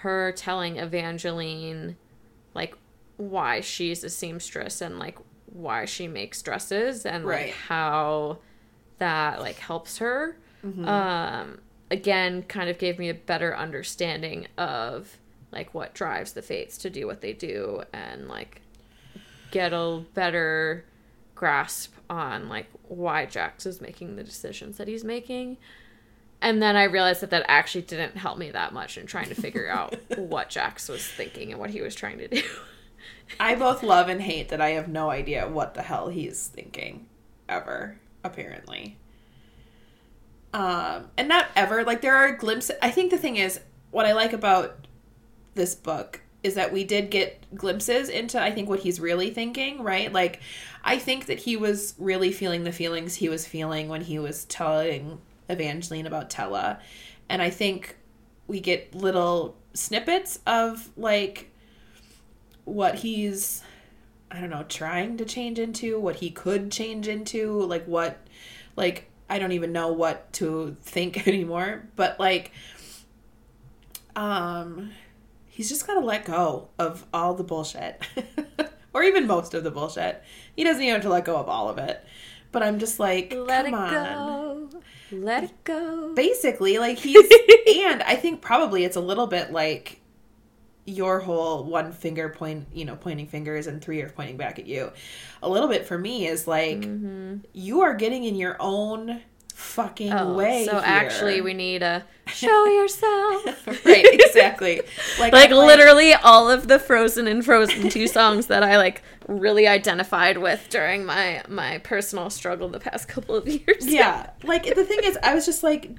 [0.00, 1.96] her telling Evangeline,
[2.54, 2.76] like,
[3.16, 7.46] why she's a seamstress and, like, why she makes dresses and, Right.
[7.46, 8.38] like, how
[8.98, 10.36] that, like, helps her.
[10.64, 10.86] Mm-hmm.
[10.86, 15.16] Um, again, kind of gave me a better understanding of,
[15.56, 18.60] like, what drives the fates to do what they do and, like,
[19.50, 20.84] get a better
[21.34, 25.56] grasp on like why Jacks is making the decisions that he's making.
[26.42, 29.34] And then I realized that that actually didn't help me that much in trying to
[29.34, 32.42] figure out what Jacks was thinking and what he was trying to do.
[33.38, 37.06] I both love and hate that I have no idea what the hell he's thinking
[37.48, 38.96] ever, apparently.
[40.52, 41.84] Um, and not ever.
[41.84, 42.76] Like there are glimpses.
[42.82, 44.85] I think the thing is, what I like about
[45.56, 49.82] this book is that we did get glimpses into I think what he's really thinking,
[49.82, 50.12] right?
[50.12, 50.40] Like
[50.84, 54.44] I think that he was really feeling the feelings he was feeling when he was
[54.44, 56.78] telling Evangeline about Tella.
[57.28, 57.96] And I think
[58.46, 61.50] we get little snippets of like
[62.64, 63.62] what he's
[64.30, 68.18] I don't know, trying to change into, what he could change into, like what
[68.76, 72.52] like I don't even know what to think anymore, but like
[74.14, 74.92] um
[75.56, 78.02] he's just got to let go of all the bullshit.
[78.92, 80.22] or even most of the bullshit.
[80.54, 82.04] He doesn't even have to let go of all of it.
[82.52, 84.68] But I'm just like, Let come it on.
[84.70, 84.80] go.
[85.12, 86.12] Let it go.
[86.14, 87.16] Basically, like he's
[87.68, 90.00] and I think probably it's a little bit like
[90.84, 94.66] your whole one finger point, you know, pointing fingers and three are pointing back at
[94.66, 94.92] you.
[95.42, 97.36] A little bit for me is like Mm-hmm.
[97.52, 99.20] you are getting in your own
[99.56, 100.66] fucking Oh, way.
[100.66, 100.82] so here.
[100.84, 103.66] actually we need a show yourself.
[103.86, 104.82] right, exactly.
[105.18, 109.02] Like like I'm literally all of the Frozen and Frozen 2 songs that I like
[109.26, 113.84] really identified with during my my personal struggle the past couple of years.
[113.86, 115.90] yeah like the thing is i was just like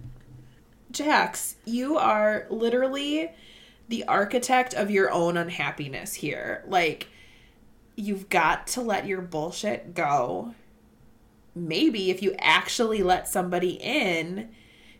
[0.91, 3.29] Jacks you are literally
[3.89, 7.07] the architect of your own unhappiness here like
[7.97, 10.53] you've got to let your bullshit go
[11.57, 14.49] maybe if you actually let somebody in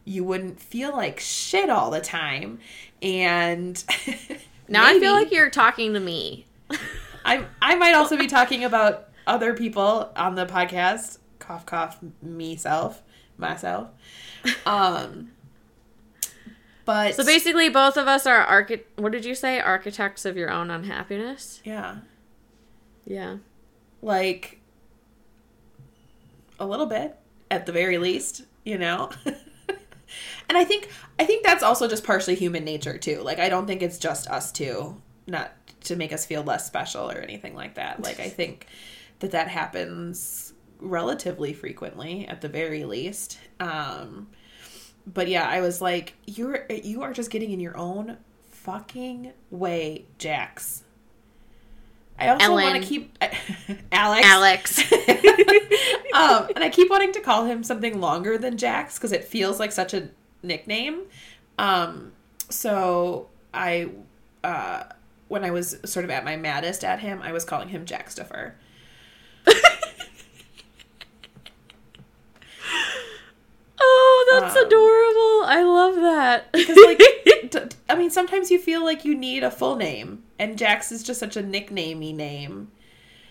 [0.06, 2.60] you wouldn't feel like shit all the time
[3.02, 3.84] and
[4.70, 6.46] Now I feel like you're talking to me.
[7.26, 11.20] I I might also be talking about other people on the podcast.
[11.40, 13.02] Cough cough me self
[13.38, 13.90] myself.
[14.66, 15.32] Um
[16.86, 19.60] but So basically both of us are archi- what did you say?
[19.60, 21.62] Architects of your own unhappiness?
[21.66, 21.98] yeah,
[23.06, 23.38] Yeah.
[24.02, 24.60] like
[26.60, 27.18] a little bit
[27.50, 29.10] at the very least, you know.
[29.26, 30.90] and I think
[31.20, 33.22] I think that's also just partially human nature too.
[33.22, 35.52] Like I don't think it's just us two, not
[35.82, 38.04] to make us feel less special or anything like that.
[38.04, 38.68] Like I think
[39.20, 43.40] that that happens relatively frequently at the very least.
[43.60, 44.28] Um
[45.06, 48.18] but yeah, I was like you're you are just getting in your own
[48.50, 50.84] fucking way, Jacks.
[52.20, 53.18] I also want to keep
[53.92, 54.28] Alex.
[54.28, 54.92] Alex.
[56.14, 59.60] um, and I keep wanting to call him something longer than Jacks because it feels
[59.60, 60.10] like such a
[60.42, 61.04] nickname.
[61.60, 62.14] Um,
[62.50, 63.90] so I,
[64.44, 64.84] uh,
[65.28, 68.54] when I was sort of at my maddest at him, I was calling him Jackstuffer.
[74.32, 75.44] oh, that's Um, adorable.
[75.46, 76.52] I love that.
[76.52, 80.92] Because like, I mean, sometimes you feel like you need a full name, and Jacks
[80.92, 82.72] is just such a nicknamey name.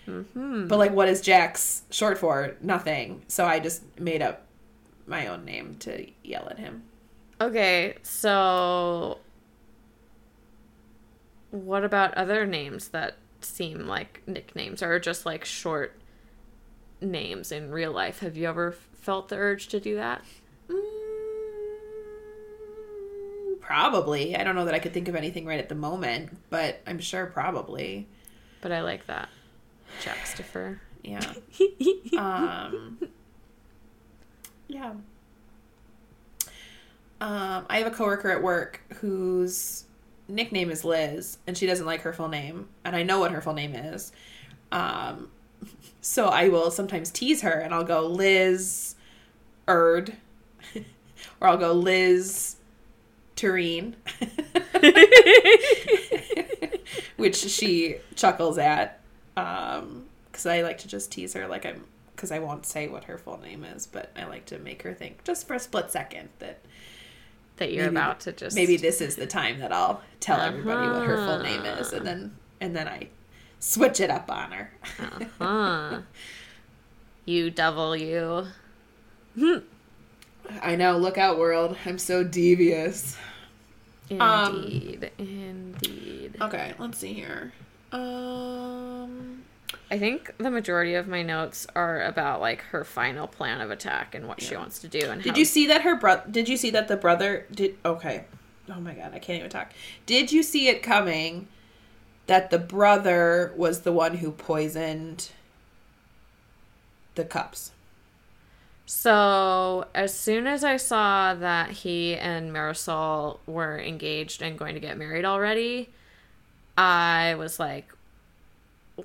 [0.07, 0.67] Mhm.
[0.67, 2.55] But like, what is Jacks short for?
[2.61, 3.23] Nothing.
[3.27, 4.43] So I just made up
[5.05, 6.83] my own name to yell at him.
[7.39, 9.19] Okay, so
[11.51, 15.93] what about other names that seem like nicknames or just like short
[17.01, 18.19] names in real life?
[18.19, 20.23] Have you ever felt the urge to do that?
[20.69, 20.83] Mm,
[23.61, 24.35] Probably.
[24.35, 26.99] I don't know that I could think of anything right at the moment, but I'm
[26.99, 28.07] sure probably.
[28.61, 29.29] But I like that.
[30.01, 30.79] Jackstifer.
[31.03, 31.33] Yeah.
[32.17, 32.97] Um,
[34.67, 34.93] yeah.
[37.21, 39.85] Um, I have a coworker at work whose
[40.27, 43.41] nickname is Liz, and she doesn't like her full name, and I know what her
[43.41, 44.11] full name is.
[44.71, 45.29] Um,
[46.01, 48.95] so I will sometimes tease her, and I'll go Liz
[49.67, 50.13] Erd,
[51.41, 52.55] or I'll go Liz
[53.35, 53.95] Tureen,
[57.17, 59.01] which she chuckles at,
[59.35, 61.85] um, because I like to just tease her, like I'm,
[62.15, 64.93] because I won't say what her full name is, but I like to make her
[64.93, 66.59] think just for a split second that
[67.57, 70.47] that you're maybe- about to just maybe this is the time that I'll tell uh-huh.
[70.47, 73.09] everybody what her full name is, and then and then I
[73.59, 74.71] switch it up on her.
[75.39, 75.99] huh.
[77.25, 78.47] you devil you.
[79.35, 79.57] Hmm.
[80.61, 80.97] I know.
[80.97, 81.77] Look out, world!
[81.85, 83.17] I'm so devious.
[84.19, 85.11] Um, Indeed.
[85.17, 86.37] Indeed.
[86.41, 87.53] Okay, let's see here.
[87.91, 89.43] Um,
[89.89, 94.15] I think the majority of my notes are about like her final plan of attack
[94.15, 96.23] and what she wants to do and did how you see that her brother?
[96.29, 97.77] Did you see that the brother did?
[97.85, 98.25] Okay.
[98.69, 99.71] Oh my god, I can't even talk.
[100.05, 101.47] Did you see it coming?
[102.27, 105.29] That the brother was the one who poisoned
[107.15, 107.71] the cups.
[108.89, 114.79] So, as soon as I saw that he and Marisol were engaged and going to
[114.79, 115.89] get married already,
[116.77, 117.93] I was like,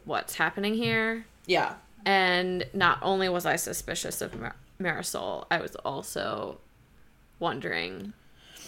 [0.05, 1.27] what's happening here?
[1.47, 1.75] Yeah.
[2.07, 6.59] And not only was I suspicious of Mar- Marisol, I was also
[7.41, 8.13] wondering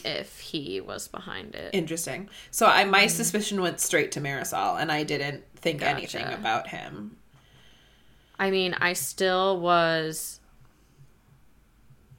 [0.05, 1.73] if he was behind it.
[1.73, 2.29] Interesting.
[2.51, 3.09] So I my mm-hmm.
[3.09, 5.97] suspicion went straight to Marisol, and I didn't think Gotcha.
[5.97, 7.19] anything about him.
[8.37, 10.41] I mean, I still was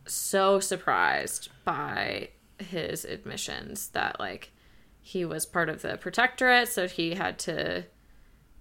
[0.05, 2.29] so surprised by
[2.59, 4.51] his admissions that like
[5.01, 7.85] he was part of the protectorate, so he had to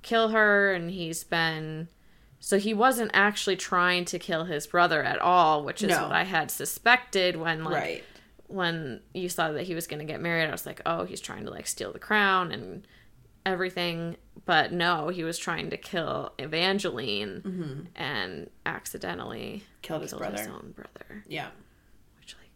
[0.02, 1.88] kill her and he's been
[2.40, 6.02] so he wasn't actually trying to kill his brother at all, which is No.
[6.02, 8.04] what I had suspected when like right.
[8.48, 11.20] when you saw that he was going to get married, I was like, oh, he's
[11.22, 12.86] trying to like steal the crown and
[13.46, 14.16] everything.
[14.46, 19.80] But no, he was trying to kill Evangeline and accidentally Mm-hmm.
[19.82, 20.38] Killed his brother.
[20.38, 21.24] his own brother.
[21.28, 21.48] Yeah.
[22.18, 22.50] Which like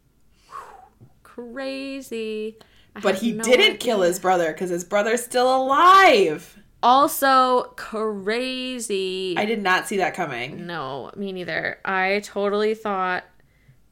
[0.48, 2.56] whew, crazy.
[2.97, 6.59] I But he no didn't kill his brother because his brother's still alive.
[6.82, 9.35] Also crazy.
[9.36, 10.66] I did not see that coming.
[10.66, 11.78] No, me neither.
[11.85, 13.24] I totally thought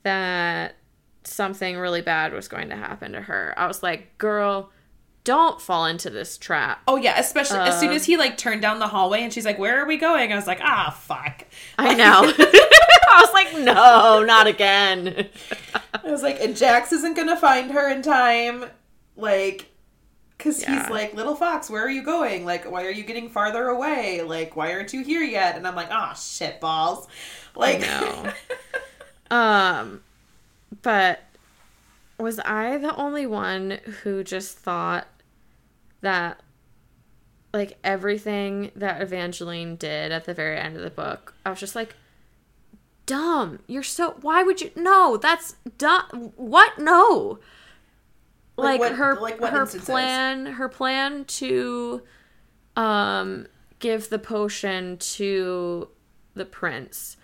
[0.02, 0.76] that
[1.24, 3.52] something really bad was going to happen to her.
[3.56, 4.70] I was like, girl,
[5.26, 6.80] don't fall into this trap.
[6.88, 9.44] Oh yeah, especially as soon Uh, as he like turned down the hallway and she's
[9.44, 11.44] like, "Where are we going?" I was like, "Ah, fuck."
[11.78, 12.32] I know.
[13.08, 15.28] I was like, no, not again.
[16.04, 18.64] I was like, and Jax isn't gonna find her in time,
[19.16, 19.66] like,
[20.38, 20.80] because Yeah.
[20.82, 22.44] he's like, "Little fox, where are you going?
[22.44, 24.22] Like, why are you getting farther away?
[24.22, 27.08] Like, why aren't you here yet?" And I'm like, "Ah, shit balls."
[27.54, 27.82] Like.
[29.30, 30.02] Um,
[30.82, 31.20] but
[32.18, 35.08] was I the only one who just thought
[36.00, 36.40] that
[37.54, 41.74] like everything that Evangeline did at the very end of the book, I was just
[41.74, 41.94] like,
[43.06, 43.60] dumb.
[43.66, 46.78] You're so why would you no, that's dumb what?
[46.78, 47.38] No.
[48.56, 49.88] Like Like, what- her like what her instances?
[49.88, 52.02] plan her plan to
[52.74, 53.46] um
[53.78, 55.88] give the potion to
[56.34, 57.16] the prince.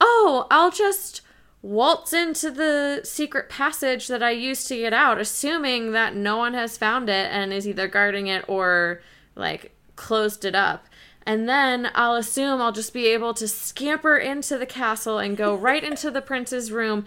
[0.00, 1.20] Oh, I'll just
[1.64, 6.52] waltz into the secret passage that I used to get out, assuming that no one
[6.52, 9.00] has found it and is either guarding it or
[9.34, 10.86] like closed it up.
[11.24, 15.54] And then I'll assume I'll just be able to scamper into the castle and go
[15.54, 17.06] right into the prince's room.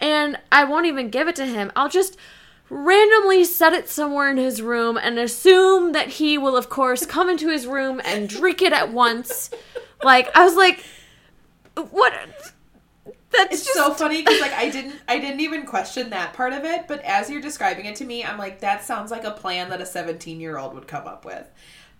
[0.00, 1.70] And I won't even give it to him.
[1.76, 2.16] I'll just
[2.70, 7.28] randomly set it somewhere in his room and assume that he will, of course, come
[7.28, 9.50] into his room and drink it at once.
[10.04, 10.84] Like, I was like,
[11.74, 12.14] what?
[13.30, 16.52] That's It's just so funny because like I didn't I didn't even question that part
[16.52, 19.32] of it, but as you're describing it to me, I'm like that sounds like a
[19.32, 21.46] plan that a 17 year old would come up with.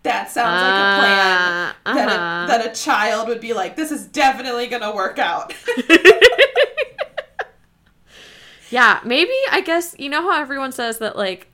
[0.05, 2.45] That sounds like a plan Uh, that uh-huh.
[2.45, 5.53] a, that a child would be like, this is definitely gonna work out.
[8.71, 11.49] Yeah, maybe I guess you know how everyone says that like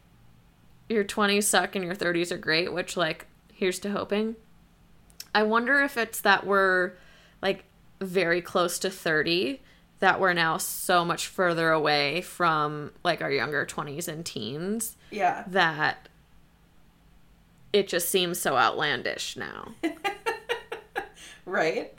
[0.88, 4.36] your 20s suck and your 30s are great, which like here's to hoping.
[5.34, 6.92] I wonder if it's that we're
[7.42, 7.64] like
[8.00, 9.60] very close to 30
[10.00, 15.44] that we're now so much further away from like our younger 20s and teens yeah.
[15.46, 16.08] that
[17.72, 19.74] it just seems so outlandish now.
[21.46, 21.92] Right?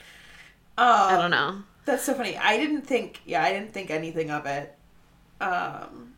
[0.77, 1.63] Um, I don't know.
[1.85, 2.38] That's so funny.
[2.38, 4.76] I didn't think, yeah, I didn't think anything of it.
[5.39, 6.13] Um,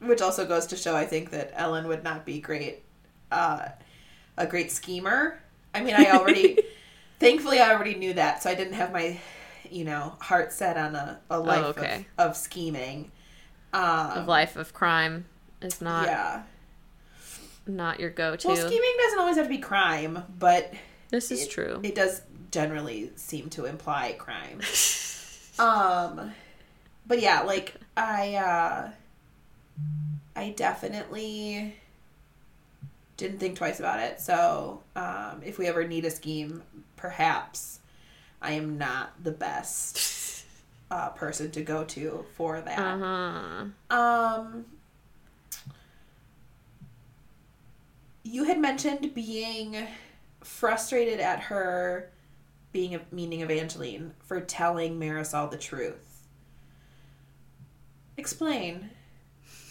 [0.00, 2.82] which also goes to show, I think, that Ellen would not be great,
[3.30, 3.68] uh,
[4.36, 5.40] a great schemer.
[5.74, 6.58] I mean, I already,
[7.18, 9.18] Thankfully, I already knew that, so I didn't have my,
[9.70, 12.06] you know, heart set on a, a life Oh, okay.
[12.18, 13.10] of, of scheming.
[13.72, 15.26] Um, of life of crime
[15.60, 16.42] is not yeah.
[17.66, 18.48] not your go-to.
[18.48, 20.72] Well, scheming doesn't always have to be crime, but
[21.10, 21.80] this is it- true.
[21.82, 24.60] It does generally seem to imply crime.
[25.58, 26.32] um,
[27.06, 28.90] but yeah, like I, uh,
[30.34, 31.74] I definitely
[33.16, 34.20] didn't think twice about it.
[34.20, 36.62] So, um, if we ever need a scheme,
[36.96, 37.80] perhaps
[38.42, 40.44] I am not the best
[40.90, 42.78] uh, person to go to for that.
[42.78, 43.64] uh-huh.
[43.90, 44.64] Um,
[48.22, 49.86] you had mentioned being
[50.42, 52.10] frustrated at her
[52.72, 56.26] being a meaning Evangeline for telling Marisol the truth.
[58.16, 58.90] Explain.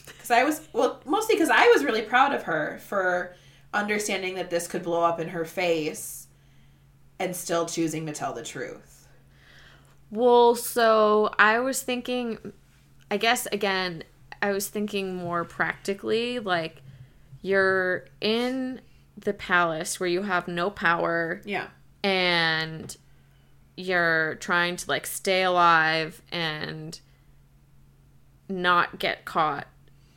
[0.06, 3.36] Because I was, well, mostly because I was really proud of her for
[3.74, 6.25] understanding that this could blow up in her face
[7.20, 9.08] and still choosing to tell the truth.
[10.12, 12.38] Well, so I was thinking,
[13.10, 14.04] I guess again,
[14.42, 16.40] I was thinking more practically.
[16.40, 16.82] Like,
[17.42, 18.82] you're in
[19.18, 21.68] the palace where you have no power Yeah.
[22.04, 22.96] and
[23.78, 27.00] you're trying to like stay alive and
[28.50, 29.68] not get caught.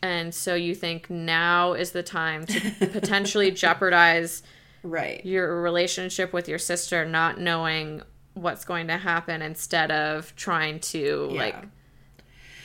[0.03, 2.61] And so you think now is the time to
[2.93, 4.43] potentially jeopardize
[4.89, 5.25] Right.
[5.25, 8.03] your relationship with your sister not knowing
[8.35, 11.39] what's going to happen instead of trying to Yeah.
[11.39, 11.57] like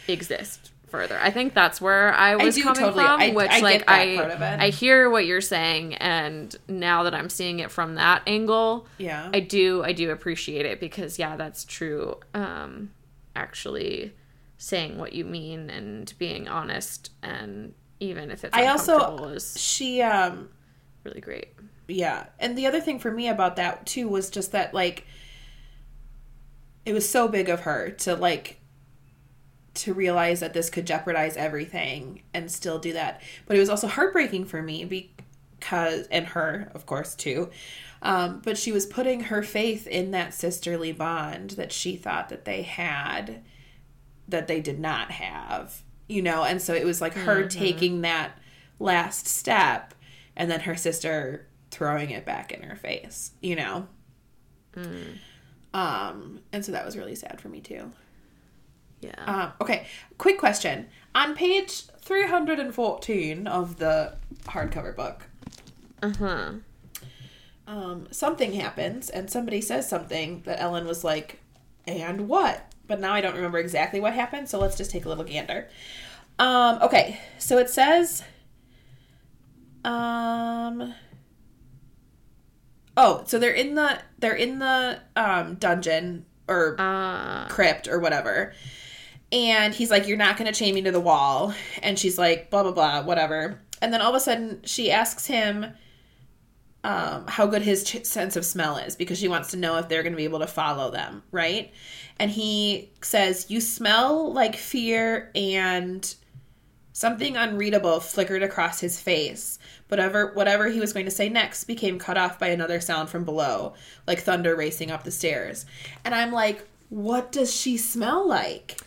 [0.08, 1.18] exist further.
[1.20, 4.16] I think that's where I was do coming totally- from, I- which I like I
[4.18, 4.60] part of it.
[4.60, 9.30] I hear what you're saying and now that I'm seeing it from that angle, Yeah.
[9.34, 12.20] I do I do appreciate it because yeah, that's true.
[12.36, 12.91] Um
[13.36, 14.14] actually
[14.58, 20.02] saying what you mean and being honest and even if it's I also- is she,
[20.02, 20.50] um,
[21.04, 21.48] really great.
[21.94, 22.26] Yeah.
[22.40, 25.06] And the other thing for me about that too was just that like
[26.86, 28.60] it was so big of her to like
[29.76, 33.22] to realize that this could jeopardize everything and still do that.
[33.45, 37.52] But it was also heartbreaking for me because and her, of course, too.
[38.02, 42.45] Um, but she was putting her faith in that sisterly bond that she thought that
[42.45, 43.44] they had
[44.28, 45.84] that they did not have.
[46.07, 48.38] You know, and so it was like her taking that
[48.80, 49.94] last step
[50.36, 53.88] and then her sister throwing it back in her face, you know.
[55.74, 57.91] Um, and so that was really sad for me too.
[59.02, 59.26] Yeah.
[59.26, 59.88] Um, okay,
[60.18, 60.88] quick question.
[61.16, 65.28] On page 314 of the hardcover book,
[66.02, 66.54] uh-huh.
[67.68, 71.40] um, something happens and somebody says something that Ellen was like,
[71.86, 72.72] and what?
[72.88, 75.68] But now I don't remember exactly what happened, so let's just take a little gander.
[76.40, 78.24] Um, okay, so it says,
[79.84, 80.94] um,
[82.98, 88.53] oh, so they're in the they're in the um dungeon or Uh crypt or whatever.
[89.32, 91.53] And he's like, You're not going to chain me to the wall.
[91.82, 93.60] And she's like, Blah, blah, blah, whatever.
[93.82, 95.65] And then all of a sudden, she asks him
[96.84, 99.88] um, how good his ch- sense of smell is because she wants to know if
[99.88, 101.72] they're going to be able to follow them, right?
[102.18, 106.14] And he says, You smell like fear and
[106.91, 109.57] something unreadable flickered across his face.
[109.94, 113.26] Whatever, whatever he was going to say next became cut off by another sound from
[113.26, 113.76] below,
[114.07, 115.68] like thunder racing up the stairs.
[116.03, 118.80] And I'm like, what does she smell like?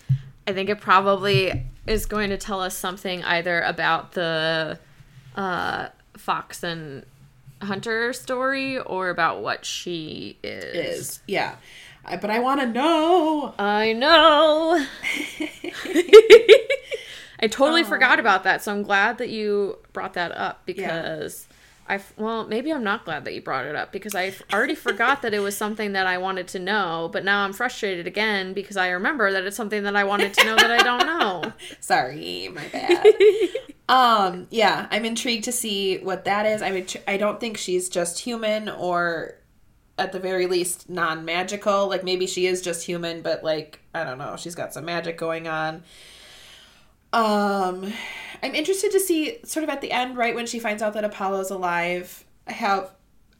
[0.49, 4.81] I think it probably is going to tell us something either about the
[5.37, 7.07] uh, Fox and
[7.63, 10.99] Hunter story or about what she is.
[10.99, 11.55] Is yeah,
[12.05, 13.55] I, but I want to know.
[13.61, 14.85] I know.
[17.47, 21.47] I totally forgot about that, so I'm glad that you brought that up because
[21.89, 25.23] I well, maybe I'm not glad that you brought it up because I already forgot
[25.23, 28.77] that it was something that I wanted to know, but now I'm frustrated again because
[28.77, 31.53] I remember that it's something that I wanted to know that I don't know.
[31.81, 33.07] Sorry, my bad.
[33.89, 36.63] um, yeah, I'm intrigued to see what that is.
[36.63, 39.37] I mean, I don't think she's just human or
[39.99, 41.89] at the very least non-magical.
[41.89, 45.17] Like maybe she is just human, but like I don't know, she's got some magic
[45.17, 45.85] going on.
[47.17, 47.93] Um,
[48.43, 51.05] I'm interested to see sort of at the end, right when she finds out that
[51.05, 52.93] Apollo's alive, have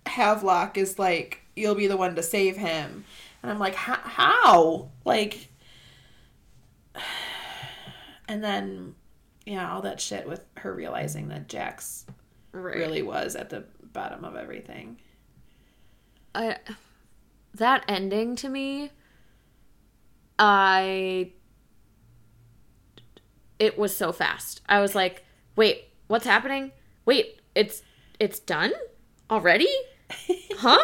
[0.07, 3.05] Havelock is like, "You'll be the one to save him,"
[3.43, 4.91] and I'm like, "How?
[5.05, 5.49] Like?"
[8.29, 8.97] And then,
[9.45, 12.07] yeah, all that shit with her realizing that Jacks
[12.51, 12.75] Right.
[12.75, 13.63] really was at the
[13.93, 14.99] bottom of everything.
[16.35, 16.57] I
[17.55, 18.91] that ending to me
[20.41, 21.31] I
[23.59, 24.61] it was so fast.
[24.69, 25.25] I was like,
[25.57, 26.73] "Wait, what's happening?
[27.05, 27.83] Wait, it's
[28.21, 28.73] it's done
[29.31, 29.69] already?"
[30.59, 30.79] Huh?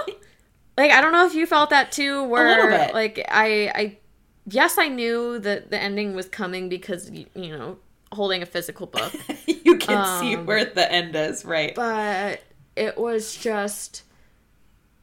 [0.76, 2.92] like I don't know if you felt that too where little bit.
[2.94, 3.98] like I I
[4.46, 7.78] yes I knew that the ending was coming because you, you know
[8.12, 9.12] holding a physical book
[9.46, 11.74] you can see Um, where the end is, right?
[11.74, 12.42] but
[12.76, 14.02] it was just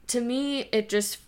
[0.07, 1.19] to me it just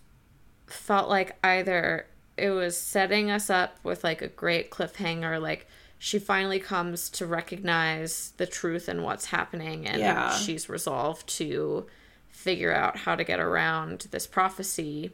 [0.67, 2.05] felt like either
[2.37, 5.67] it was setting us up with like a great cliffhanger like
[6.03, 10.35] she finally comes to recognize the truth and what's happening and Yeah.
[10.35, 11.85] she's resolved to
[12.31, 15.11] figure out how to get around this prophecy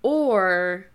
[0.00, 0.86] or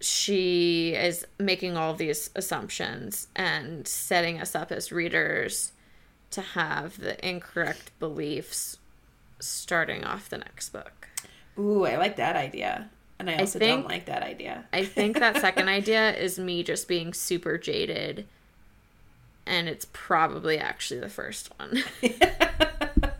[0.00, 5.72] she is making all these assumptions and setting us up as readers
[6.30, 8.78] to have the incorrect beliefs
[9.40, 11.08] starting off the next book.
[11.58, 12.90] Ooh, I like that idea.
[13.18, 14.64] And I also think- don't like that idea.
[14.72, 18.26] I think that second idea is me just being super jaded,
[19.46, 21.82] and it's probably actually the first one.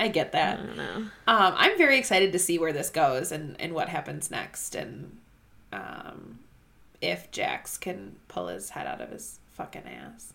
[0.00, 0.66] I get I that.
[0.66, 0.96] don't know.
[0.96, 5.16] Um, I'm very excited to see where this goes and, and what happens next and
[5.72, 6.40] um,
[7.00, 10.32] if Jacks can pull his head out of his fucking ass.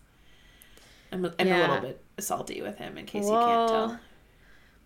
[1.12, 4.00] I'm, I'm a little bit salty with him in case you can't tell.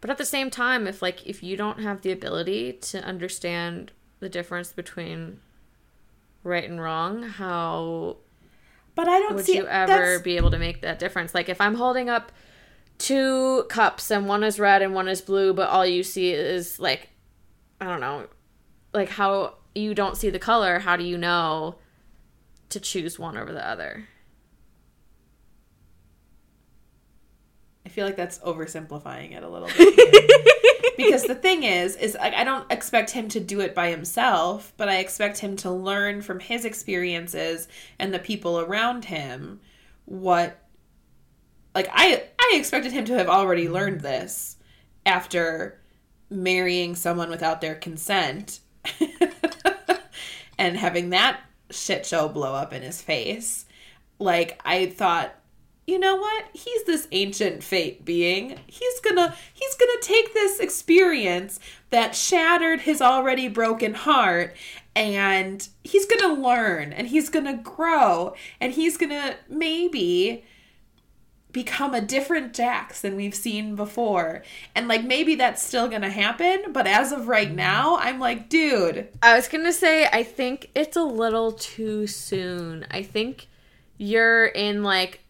[0.05, 3.90] But at the same time, if like if you don't have the ability to understand
[4.20, 5.40] the difference between
[6.43, 8.18] right and wrong, how
[8.94, 11.35] But I don't would see you ever that's- be able to make that difference?
[11.35, 12.32] Like if I'm holding up
[12.98, 16.78] two cups and one is red and one is blue, but all you see is
[16.78, 17.09] like
[17.81, 18.26] I don't know,
[18.93, 21.76] like how you don't see the color, how do you know
[22.68, 24.06] to choose one over the other?
[27.95, 30.97] Feel like that's oversimplifying it a little bit.
[30.97, 34.73] because the thing is, is like I don't expect him to do it by himself,
[34.77, 37.69] but I expect him to learn from his experiences
[37.99, 39.61] and the people around him
[40.07, 40.59] what
[41.75, 44.57] like I I expected him to have already learned this
[45.07, 45.81] after
[46.31, 48.59] marrying someone without their consent
[50.59, 51.41] and having that
[51.71, 53.66] shit show blow up in his face.
[54.19, 55.35] Like I thought
[55.86, 56.47] you know what?
[56.52, 58.59] He's this ancient fate being.
[58.66, 64.56] He's gonna he's gonna take this experience that shattered his already broken heart
[64.97, 70.44] and he's gonna learn and he's gonna grow and he's gonna maybe
[71.52, 74.43] become a different Jacks than we've seen before.
[74.74, 77.56] And like maybe that's still gonna happen but as of right mm-hmm.
[77.56, 79.09] now i'm like dude.
[79.23, 82.86] I was gonna say, I think it's a little too soon.
[82.90, 83.48] I think
[83.98, 85.24] you're in like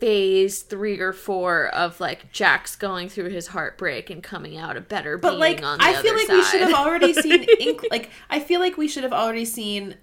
[0.00, 4.80] phase three or four of like Jack's going through his heartbreak and coming out a
[4.80, 7.82] better but being like on the i feel like we should have already seen ink
[7.90, 9.96] like i feel like we should have already seen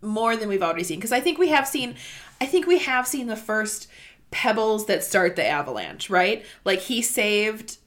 [0.00, 1.94] more than we've already seen because i think we have seen
[2.40, 3.88] i think we have seen the first
[4.34, 6.44] pebbles that start the avalanche right?
[6.64, 7.78] Like he saved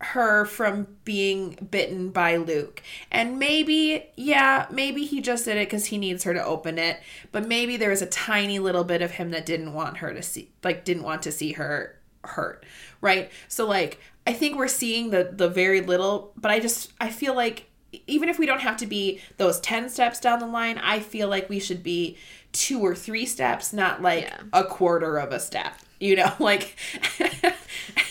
[0.00, 2.82] her from being bitten by Luc.
[3.10, 7.00] And maybe, yeah, maybe he just did it because he needs her to open it.
[7.32, 10.22] But maybe there was a tiny little bit of him that didn't want her to
[10.22, 12.64] see, like, didn't want to see her hurt,
[13.00, 13.30] right?
[13.48, 17.34] So, like, I think we're seeing the the very little, but I just I feel
[17.34, 17.64] like
[18.06, 21.28] even if we don't have to be those ten steps down the line, I feel
[21.28, 22.18] like we should be
[22.52, 24.40] two or three steps, not like Yeah.
[24.52, 25.74] a quarter of a step.
[25.98, 26.76] You know, like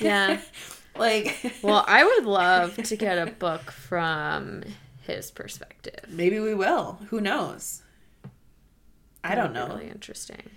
[0.01, 0.39] Yeah.
[0.99, 4.63] like Well, I would love to get a book from
[5.01, 5.99] his perspective.
[6.09, 6.99] Maybe we will.
[7.09, 7.81] Who knows?
[9.23, 9.67] I don't know.
[9.67, 10.49] Really interesting.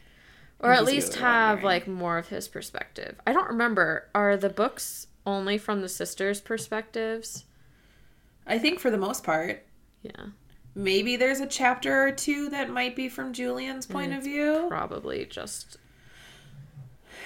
[0.60, 1.64] Or at least have wondering.
[1.64, 3.18] like more of his perspective.
[3.26, 4.08] I don't remember.
[4.14, 7.44] Are the books only from the sisters' perspectives?
[8.46, 9.64] I think for the most part,
[10.02, 10.26] Yeah,
[10.74, 15.24] maybe there's a chapter or two that might be from Julian's point of view, probably
[15.24, 15.78] just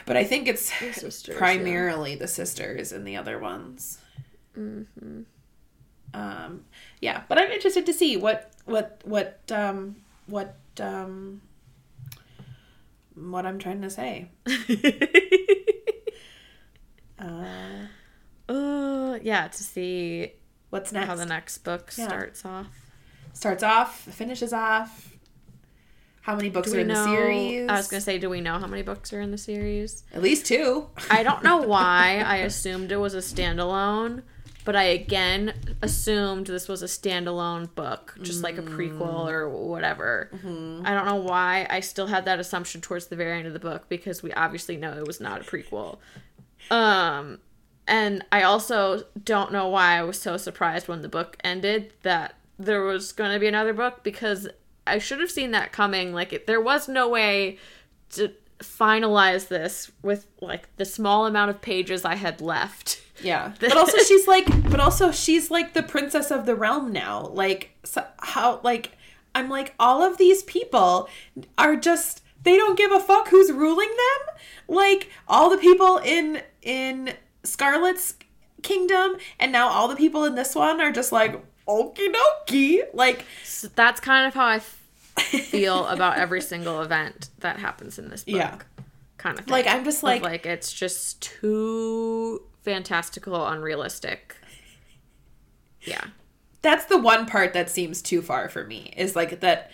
[0.06, 1.36] but I think it's the sisters.
[1.36, 3.98] primarily the sisters and the other ones.
[4.59, 5.22] Mm-hmm.
[6.12, 6.64] Um,
[7.01, 11.40] yeah, but I'm interested to see what what what um what um
[13.14, 14.31] what I'm trying to say.
[17.18, 17.86] Uh,
[18.48, 20.32] uh, yeah, to see
[20.70, 21.06] what's next?
[21.06, 22.09] how the next book Yeah.
[22.09, 22.66] starts off.
[23.32, 25.14] Starts off, finishes off.
[26.24, 27.05] How many books Do are in know?
[27.05, 27.68] the series?
[27.68, 30.05] I was gonna say, do we know how many books are in the series?
[30.14, 30.88] At least two.
[31.10, 34.22] I don't know why I assumed it was a standalone,
[34.64, 35.52] but I again
[35.82, 40.30] assumed this was a standalone book, just like a prequel or whatever.
[40.32, 43.59] I don't know why I still had that assumption towards the very end of the
[43.59, 45.98] book because we obviously know it was not a prequel.
[46.70, 47.40] Um
[47.86, 52.36] and I also don't know why I was so surprised when the book ended that
[52.59, 54.48] there was going to be another book because
[54.86, 57.59] I should have seen that coming like it, there was no way
[58.11, 63.01] to finalize this with like the small amount of pages I had left.
[63.23, 63.52] Yeah.
[63.61, 67.27] But also she's like but also she's like the princess of the realm now.
[67.28, 68.93] Like so, how like
[69.35, 71.09] I'm like all of these people
[71.59, 74.35] are just they don't give a fuck who's ruling them.
[74.69, 78.15] Like all the people in in Scarlett's
[78.62, 82.81] kingdom and now all the people in this one are just like okie dokie.
[82.93, 88.09] Like So that's kind of how I feel about every single event that happens in
[88.11, 88.35] this book.
[88.36, 88.59] Yeah.
[89.16, 89.53] Kind of thing.
[89.53, 94.36] Like, I'm just Of, like- like it's just too fantastical, unrealistic.
[95.82, 96.05] Yeah.
[96.62, 99.70] that's the one part that seems too far for me is like that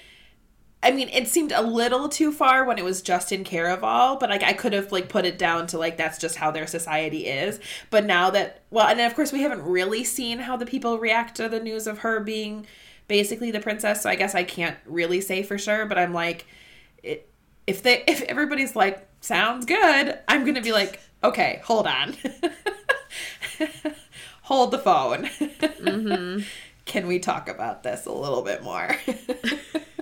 [0.83, 4.31] I mean, it seemed a little too far when it was just in Caraval, but
[4.31, 7.27] like I could have like put it down to like that's just how their society
[7.27, 7.61] is.
[7.91, 11.37] But now that well, and of course we haven't really seen how the people react
[11.37, 12.67] to the news of her being
[13.09, 16.47] basically the princess, so I guess I can't really say for sure, but I'm like
[17.03, 17.29] it,
[17.67, 22.17] if they if everybody's like sounds good, I'm going to be like, "Okay, hold on."
[24.43, 25.27] hold the phone.
[25.27, 26.43] Mm-hmm.
[26.85, 28.97] Can we talk about this a little bit more?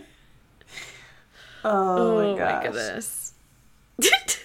[1.71, 2.65] Oh, oh, my gosh.
[2.65, 3.33] goodness.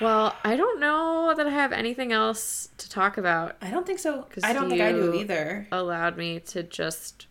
[0.00, 3.56] well, I don't know that I have anything else to talk about.
[3.60, 4.26] I don't think so.
[4.42, 5.66] I don't think I do either.
[5.72, 7.26] Allowed me to just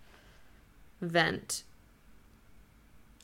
[1.01, 1.63] vent.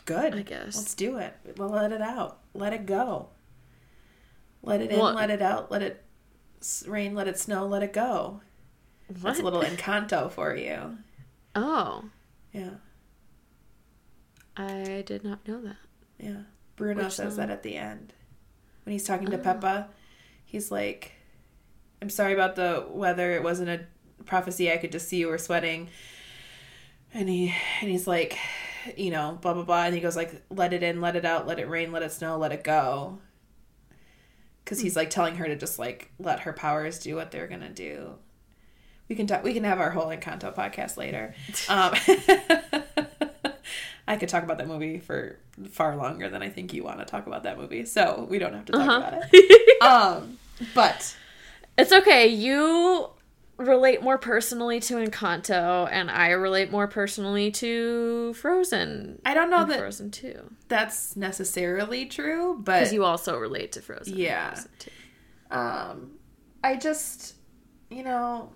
[0.05, 0.35] Good.
[0.35, 0.75] I guess.
[0.75, 1.33] Let's do it.
[1.57, 2.39] Well, let it out.
[2.53, 3.29] Let it go.
[4.61, 6.03] Let it in, Well- let it out, let it
[6.87, 8.41] rain, let it snow, let it go.
[9.09, 10.97] That's a little Encanto for you.
[11.55, 12.05] Oh,
[12.53, 12.75] Yeah.
[14.57, 15.77] I did not know that.
[16.19, 16.43] Yeah.
[16.75, 17.47] Bruno Which says song?
[17.47, 18.13] that at the end.
[18.83, 19.43] When he's talking to Oh.
[19.43, 19.87] Pepa,
[20.45, 21.13] he's like,
[22.01, 23.31] I'm sorry about the weather.
[23.31, 23.81] It wasn't a
[24.25, 24.71] prophecy.
[24.71, 25.89] I could just see you were sweating.
[27.13, 28.37] And he and he's like,
[28.97, 29.83] you know, blah blah blah.
[29.85, 32.11] And he goes like, let it in, let it out, let it rain, let it
[32.11, 33.19] snow, let it go.
[34.63, 37.69] Because he's like telling her to just like let her powers do what they're gonna
[37.69, 38.15] do.
[39.09, 39.43] We can talk.
[39.43, 41.35] We can have our whole Encanto podcast later.
[41.69, 41.93] Um,
[44.07, 45.39] I could talk about that movie for
[45.71, 48.53] far longer than I think you want to talk about that movie, so we don't
[48.53, 48.97] have to talk Uh-huh.
[48.97, 49.77] about it.
[49.83, 50.37] Um,
[50.73, 51.15] but
[51.77, 52.27] It's okay.
[52.27, 53.09] You
[53.57, 59.21] relate more personally to Encanto, and I relate more personally to Frozen.
[59.25, 62.55] I don't know that Frozen too, that's necessarily true.
[62.61, 64.17] But because you also relate to Frozen.
[64.17, 64.51] Yeah.
[64.53, 64.69] Frozen
[65.51, 66.11] um,
[66.63, 67.35] I just,
[67.91, 68.51] you know,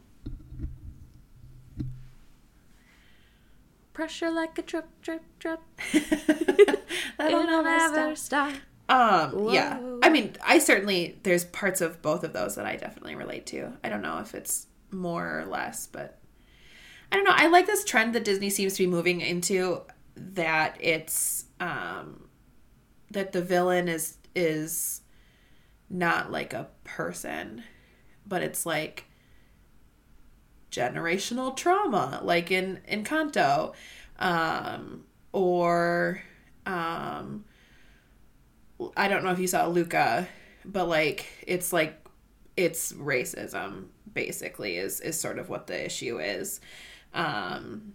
[3.97, 5.59] Pressure like a drip, drip, drip.
[7.17, 8.51] that'll It'll never never stop.
[8.87, 9.33] stop.
[9.35, 9.79] Um, yeah.
[10.03, 13.73] I mean, I certainly there's parts of both of those that I definitely relate to.
[13.83, 16.19] I don't know if it's more or less, but
[17.11, 17.33] I don't know.
[17.33, 19.81] I like this trend that Disney seems to be moving into
[20.15, 22.29] that it's um
[23.09, 25.01] that the villain is is
[25.89, 27.63] not like a person,
[28.27, 29.06] but it's like
[30.71, 33.73] generational trauma like in Encanto
[34.19, 36.21] um or
[36.65, 37.45] um
[38.95, 40.27] I don't know if you saw Luca,
[40.65, 42.05] but like it's like
[42.55, 46.59] it's racism basically is is sort of what the issue is.
[47.13, 47.93] Um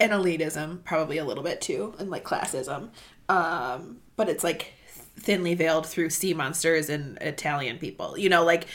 [0.00, 2.90] and elitism probably a little bit too and like classism.
[3.28, 4.72] Um but it's like
[5.18, 8.18] thinly veiled through sea monsters and Italian people.
[8.18, 8.66] You know, like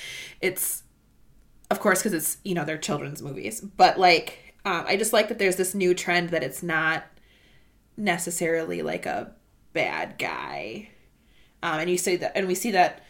[0.41, 0.81] it's
[1.72, 5.30] of course because it's, you know, they're children's movies, but like um I just like
[5.30, 7.06] that there's this new trend that it's not
[7.98, 9.34] necessarily like a
[9.73, 10.89] bad guy.
[11.64, 13.03] Um, and you say that, and we see that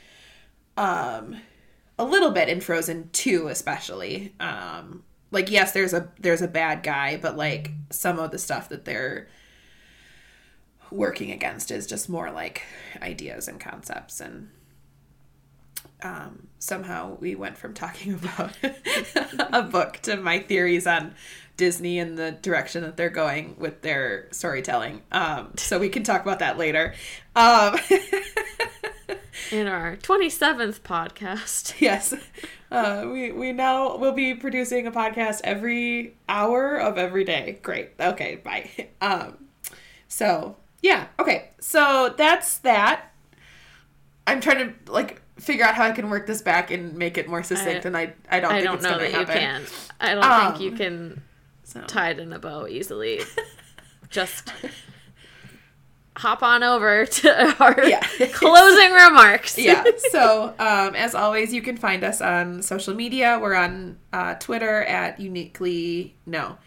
[0.77, 1.37] um,
[1.97, 4.33] a little bit in Frozen 2, especially.
[4.39, 8.69] Um, like, yes, there's a there's a bad guy, but like some of the stuff
[8.69, 9.29] that they're
[10.91, 12.63] working against is just more like
[13.01, 14.49] ideas and concepts and
[16.03, 18.55] um, somehow we went from talking about
[19.51, 21.15] a book to my theories on
[21.57, 25.01] Disney and the direction that they're going with their storytelling.
[25.11, 26.93] Um, so we can talk about that later.
[27.35, 27.77] Um,
[29.51, 31.75] In our 27th podcast.
[31.79, 32.13] yes,
[32.71, 37.59] uh, we we now will be producing a podcast every hour of every day.
[37.61, 37.91] Great.
[37.99, 38.35] Okay.
[38.37, 38.89] Bye.
[39.01, 39.37] Um,
[40.07, 41.07] so yeah.
[41.19, 41.49] Okay.
[41.59, 43.11] So that's that.
[44.25, 47.27] I'm trying to like figure out how I can work this back and make it
[47.27, 49.35] more succinct, I- and I I don't I think don't it's know that happen.
[49.35, 49.61] you can.
[49.99, 51.21] I don't Um, think you can
[51.63, 51.81] So.
[51.81, 53.21] tie it in a bow easily.
[54.09, 54.51] Just
[56.17, 57.99] hop on over to our Yeah.
[58.33, 59.57] closing remarks.
[59.57, 59.83] yeah.
[60.11, 63.39] So, um, as always, you can find us on social media.
[63.41, 66.57] We're on uh, Twitter at uniquely no,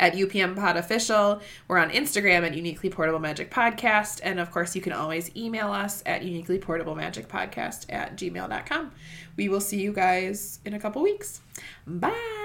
[0.00, 1.40] at UPM Pod Official.
[1.68, 4.20] We're on Instagram at Uniquely Portable Magic Podcast.
[4.22, 8.92] And of course, you can always email us at Uniquely Portable Magic Podcast at gmail.com.
[9.36, 11.40] We will see you guys in a couple weeks.
[11.86, 12.43] Bye.